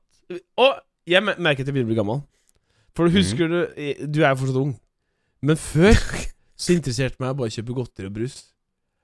[0.62, 0.72] Og
[1.10, 2.20] jeg mer- merker at jeg begynner å bli gammel.
[2.94, 4.74] For du husker du eh, Du er jo fortsatt ung.
[5.42, 5.98] Men før
[6.64, 8.36] så interesserte meg bare å kjøpe godteri og brus.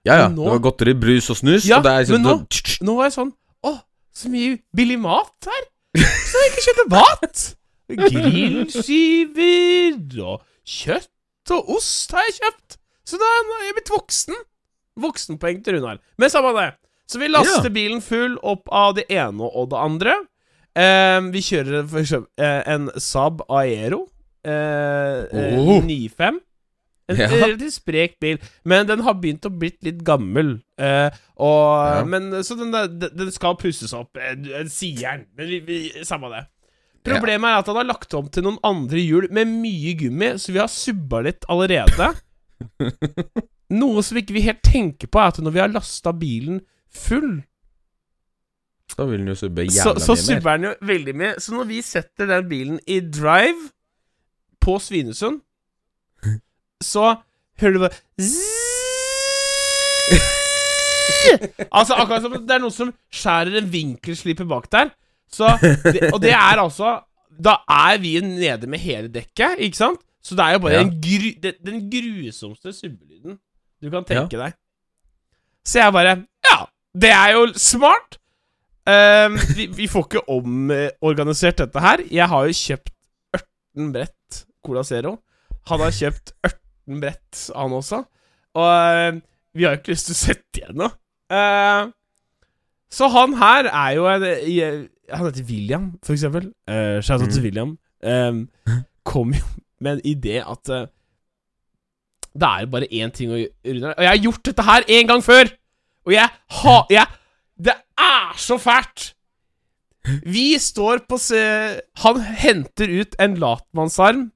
[0.06, 0.28] Ja, ja.
[0.32, 1.66] Nå- Det var godteri, brus og snus.
[1.68, 3.32] Ja, og sånn, men nå- Nå var jeg sånn
[3.68, 3.72] Å,
[4.16, 5.66] så mye billig mat her!
[6.00, 7.42] Så jeg ikke kjøpte mat!
[8.00, 11.10] Grillskiver og kjøtt
[11.50, 12.76] og ost har jeg kjøpt.
[13.06, 14.34] Så da er jeg blitt voksen.
[15.00, 15.98] Voksenpoeng til Runar.
[16.18, 16.68] Men samme det.
[17.10, 17.74] Så vi laster Ja.
[17.74, 20.12] bilen full opp av det ene og det andre.
[20.76, 24.04] Eh, vi kjører for eksempel eh, en Saab Aero
[24.44, 25.80] eh, eh, Oh.
[25.82, 26.40] 95.
[27.10, 27.26] En Ja.
[27.26, 30.60] relativt sprek bil, men den har begynt å blitt litt gammel.
[30.78, 32.04] Eh, og, Ja.
[32.04, 35.26] men, så den, der- den, skal pusses opp, eh, eh, sier den.
[35.36, 36.46] Men vi, vi, samme det.
[37.06, 40.52] Problemet er at han har lagt om til noen andre hjul med mye gummi, så
[40.52, 42.10] vi har subba litt allerede.
[43.80, 47.38] Noe som ikke vi helt tenker på, er at når vi har lasta bilen full,
[48.98, 50.26] Da vil den jo subbe så, jævla så mye mer.
[50.26, 51.34] subber den jo veldig mye.
[51.40, 53.70] Så når vi setter den bilen i drive
[54.60, 55.38] på Svinesund,
[56.92, 57.14] så
[57.62, 57.96] hører du bare.
[61.70, 64.90] Altså akkurat som det er noen som skjærer en vinkelsliper bak der.
[65.32, 66.96] Så det, og det er altså
[67.40, 70.00] Da er vi nede med hele dekket, ikke sant?
[70.22, 70.80] Så det er jo bare Ja.
[70.84, 73.38] en gru, det, den grusomste subbelyden
[73.80, 74.52] du kan tenke deg.
[75.64, 76.58] Så jeg bare Ja,
[77.00, 78.18] det er jo smart.
[78.90, 82.02] Um, vi, vi får ikke omorganisert dette her.
[82.10, 82.90] Jeg har jo kjøpt
[83.38, 85.14] 18 brett Cola Zero.
[85.70, 88.02] Han har kjøpt 18 brett, han også.
[88.58, 89.20] Og eh,
[89.54, 90.90] vi har jo ikke lyst til å sette igjen noe.
[91.30, 91.92] Uh,
[92.90, 94.24] så han her er jo en
[95.12, 96.50] Han heter William, for eksempel.
[96.70, 97.32] Uh, Shout out Mm.
[97.34, 97.78] til William.
[98.04, 98.48] Um,
[99.10, 99.44] kom jo
[99.80, 100.86] med en idé at uh,
[102.34, 103.94] det er bare én ting å gjøre.
[103.96, 105.48] Og jeg har gjort dette her en gang før!
[106.06, 106.28] Og jeg
[106.62, 107.06] har jeg,
[107.60, 109.14] Det er så fælt!
[110.24, 111.40] Vi står på se...
[112.04, 114.30] Han henter ut en latmannsarm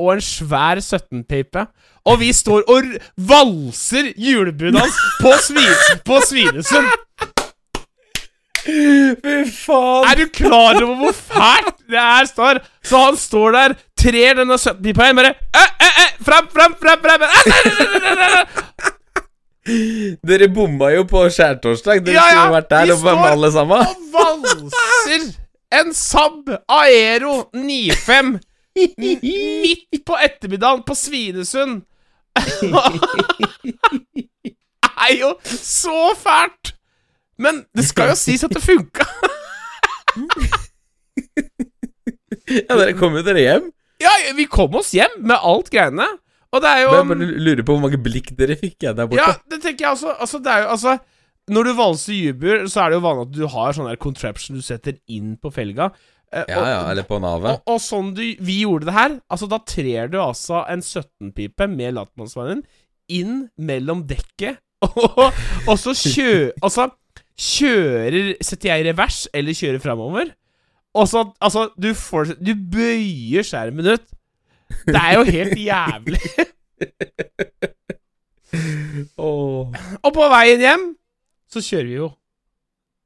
[0.00, 1.66] og en svær 17-pipe.
[2.10, 5.62] Og vi står og valser julebudet hans på, svi,
[6.04, 6.90] på Svinesund.
[8.64, 10.06] Fy faen!
[10.10, 12.60] Er du klar over hvor fælt det her står?
[12.84, 17.00] Så han står der, trer denne 17-pipa inn, bare eh, eh, eh, Fram, fram, fram,
[17.04, 18.90] fram eh, eh, eh, eh, eh, eh.
[20.28, 22.02] Dere bomma jo på skjærtorsdag.
[22.04, 23.80] Dere Ja, ja, skulle vært der vi og med alle sammen.
[23.80, 25.22] Og valser
[25.80, 31.82] en Saab Aero 95 m- midt på ettermiddagen på Svinesund.
[34.94, 36.74] er jo så fælt!
[37.38, 39.06] Men det skal jo sies at det funka.
[42.44, 43.70] Ja, dere kom jo dere hjem.
[44.02, 46.06] Ja, vi kom oss hjem med alt greiene.
[46.54, 48.94] Og det er jo Men jeg bare lurer på hvor mange blikk dere fikk jeg
[48.98, 49.22] der borte.
[49.24, 50.12] Ja, det tenker jeg også.
[50.22, 50.92] Altså, det er jo altså
[51.54, 54.60] Når du valser jubel, så er det jo vanlig at du har sånn der contraption
[54.60, 55.88] du setter inn på felga.
[56.32, 57.58] Eh, Ja, ja, eller på navet.
[57.64, 61.68] Og, og sånn du, vi gjorde det her Altså, da trer du altså en 17-pipe
[61.74, 62.62] med latmannsmannen
[63.12, 65.26] inn mellom dekket, og,
[65.68, 66.30] og så kjø...
[66.64, 66.86] Altså,
[67.40, 70.32] kjører Setter jeg i revers eller kjører framover?
[70.94, 74.04] Og så Altså, du får Du bøyer skjermen ut.
[74.86, 76.20] Det er jo helt jævlig.
[79.20, 79.74] oh.
[80.02, 80.86] Og på veien hjem
[81.50, 82.08] så kjører vi jo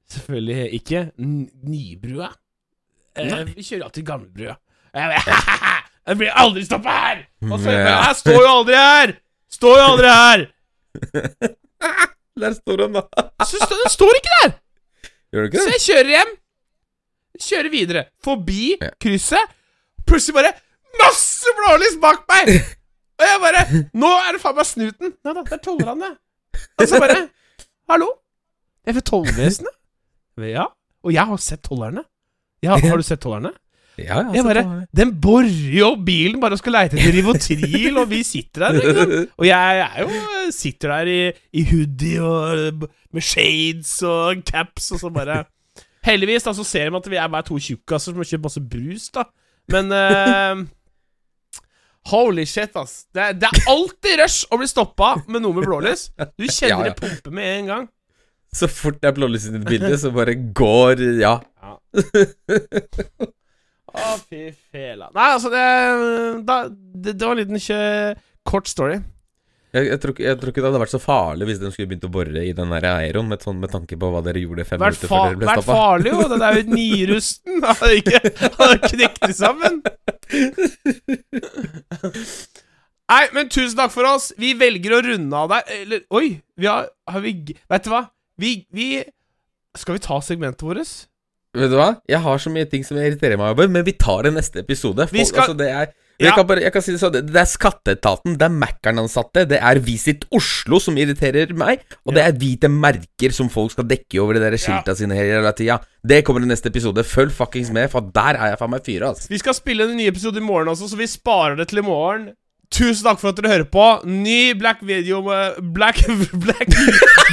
[0.09, 2.31] selvfølgelig ikke Nybrua.
[3.19, 4.55] Eh, vi kjører alltid Gamlebrua.
[4.95, 7.19] Jeg blir aldri stoppa her!
[7.51, 9.13] Og så Jeg står jo aldri her!
[9.53, 10.47] Står jo aldri her!
[12.41, 13.03] Der står han, da.
[13.45, 14.53] Så den står ikke der!
[15.33, 15.75] Gjør du ikke Så det?
[15.79, 16.31] jeg kjører hjem.
[17.49, 18.05] Kjører videre.
[18.25, 18.91] Forbi Ja.
[19.03, 19.55] krysset.
[20.09, 20.53] Plutselig bare
[21.03, 22.55] masse blålys bak meg!
[23.19, 23.63] Og jeg bare
[23.99, 25.13] Nå er det faen meg snuten!
[25.27, 26.11] Nei da, det er tollerne.
[26.79, 27.19] Og så bare
[27.91, 28.09] Hallo?
[28.87, 29.75] Jeg er fra tollvesenet.
[30.49, 30.65] Ja.
[31.05, 32.03] Og jeg har sett tollerne.
[32.65, 33.53] Ja, har du sett tollerne?
[33.99, 34.63] Ja, ja, Jeg bare.
[34.95, 39.27] Den borer jo bilen bare og skal leite etter Rivotril, og vi sitter der.
[39.41, 41.21] Og jeg jeg jo sitter der i,
[41.59, 45.43] i hoodie og med shades og caps, og så bare
[46.09, 48.63] Heldigvis da, så ser de at vi er bare to tjukkaser som har kjøpt masse
[48.71, 49.27] brus, da.
[49.75, 50.63] Men uh,
[52.09, 53.03] Holy shit, ass.
[53.13, 56.07] Det, det er alltid rush å bli stoppa med noe med blålys.
[56.39, 56.95] Du kjenner Ja, ja.
[56.95, 57.89] det pumpe med en gang.
[58.55, 61.35] Så fort det er blålys i ditt bilde, så bare går Ja.
[63.89, 65.09] Å, fy fela.
[65.15, 65.63] Nei, altså, det,
[66.49, 67.79] da, det, det var en liten kjø,
[68.49, 68.99] kort story.
[69.69, 72.07] Jeg, jeg, tror, jeg tror ikke det hadde vært så farlig hvis de skulle begynt
[72.09, 74.81] å bore i den der Aeron, med, sånn, med tanke på hva dere gjorde fem
[74.81, 76.29] Vært, minutter før dere ble vært farlig, jo.
[76.33, 77.59] Den er jo nirusten.
[77.69, 78.23] Hadde ikke
[78.63, 79.83] hadde knekt sammen.
[83.09, 84.31] Nei, men tusen takk for oss.
[84.41, 85.69] Vi velger å runde av der.
[85.83, 88.03] Eller Oi, vi har, har vi Vet du hva?
[88.41, 88.89] Vi, vi
[89.77, 90.97] Skal vi ta segmentet vårt?
[91.57, 91.95] Vet du hva?
[92.09, 95.07] Jeg har så mye ting som irriterer meg over, men vi tar det neste episode.
[95.11, 95.87] Vi skal- altså, det er
[96.21, 96.35] Ja.
[96.35, 99.61] kan bare, jeg kan si det sånn, det det er Skatteetaten, det er Mækkern-ansatte, det
[99.63, 104.19] er Visit Oslo som irriterer meg, og det er hvite merker som folk skal dekke
[104.21, 105.79] over de der skilta sine hele tida.
[106.05, 107.05] Det kommer i neste episode.
[107.05, 109.29] Følg fuckings med, for der er jeg faen meg fyra, altså.
[109.29, 111.83] Vi skal spille en ny episode i morgen også, så vi sparer det til i
[111.83, 112.33] morgen.
[112.73, 113.85] Tusen takk for at dere hører på.
[114.05, 115.97] Ny Black Video med Black
[116.45, 116.69] Black,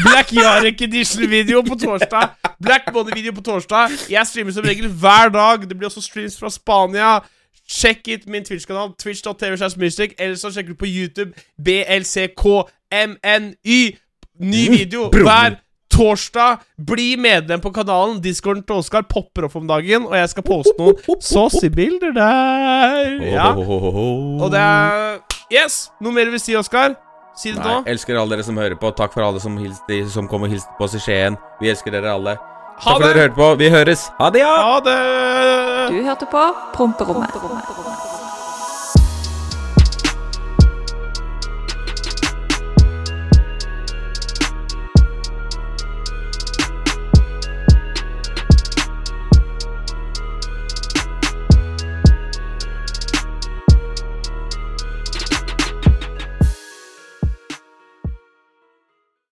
[0.06, 2.30] Black Jarek Edition-video på torsdag.
[2.64, 3.90] Black Body-video på torsdag.
[4.10, 5.62] Jeg streamer som regel hver dag.
[5.70, 7.20] Det blir også streams fra Spania.
[7.68, 9.52] Sjekk ut min Twitch-kanal, twitch.tv.
[10.18, 11.32] Eller så sjekker du på YouTube
[11.66, 13.80] BLCKMNY.
[14.40, 15.56] Ny video hver
[15.96, 16.60] torsdag.
[16.92, 18.20] Bli medlem på kanalen.
[18.24, 23.16] Discorden til Oskar popper opp om dagen, og jeg skal poste noen saucy bilder der.
[23.32, 23.50] Ja.
[23.56, 25.20] Og det er
[25.54, 25.92] Yes!
[26.02, 26.96] Noe mer du vil si, Oskar?
[27.38, 27.82] Si det nå.
[27.92, 28.90] elsker alle dere som hører på.
[28.98, 31.36] Takk for alle som, hilste, som kom og hilste på oss i Skien.
[31.62, 32.38] Vi elsker dere alle.
[32.80, 33.10] Ha Takk for at det!
[33.14, 33.50] dere hørte på.
[33.62, 34.08] Vi høres.
[34.18, 34.56] Ha det, ja!
[34.72, 34.96] Ha det!
[35.94, 37.85] Du hørte på Promperommet.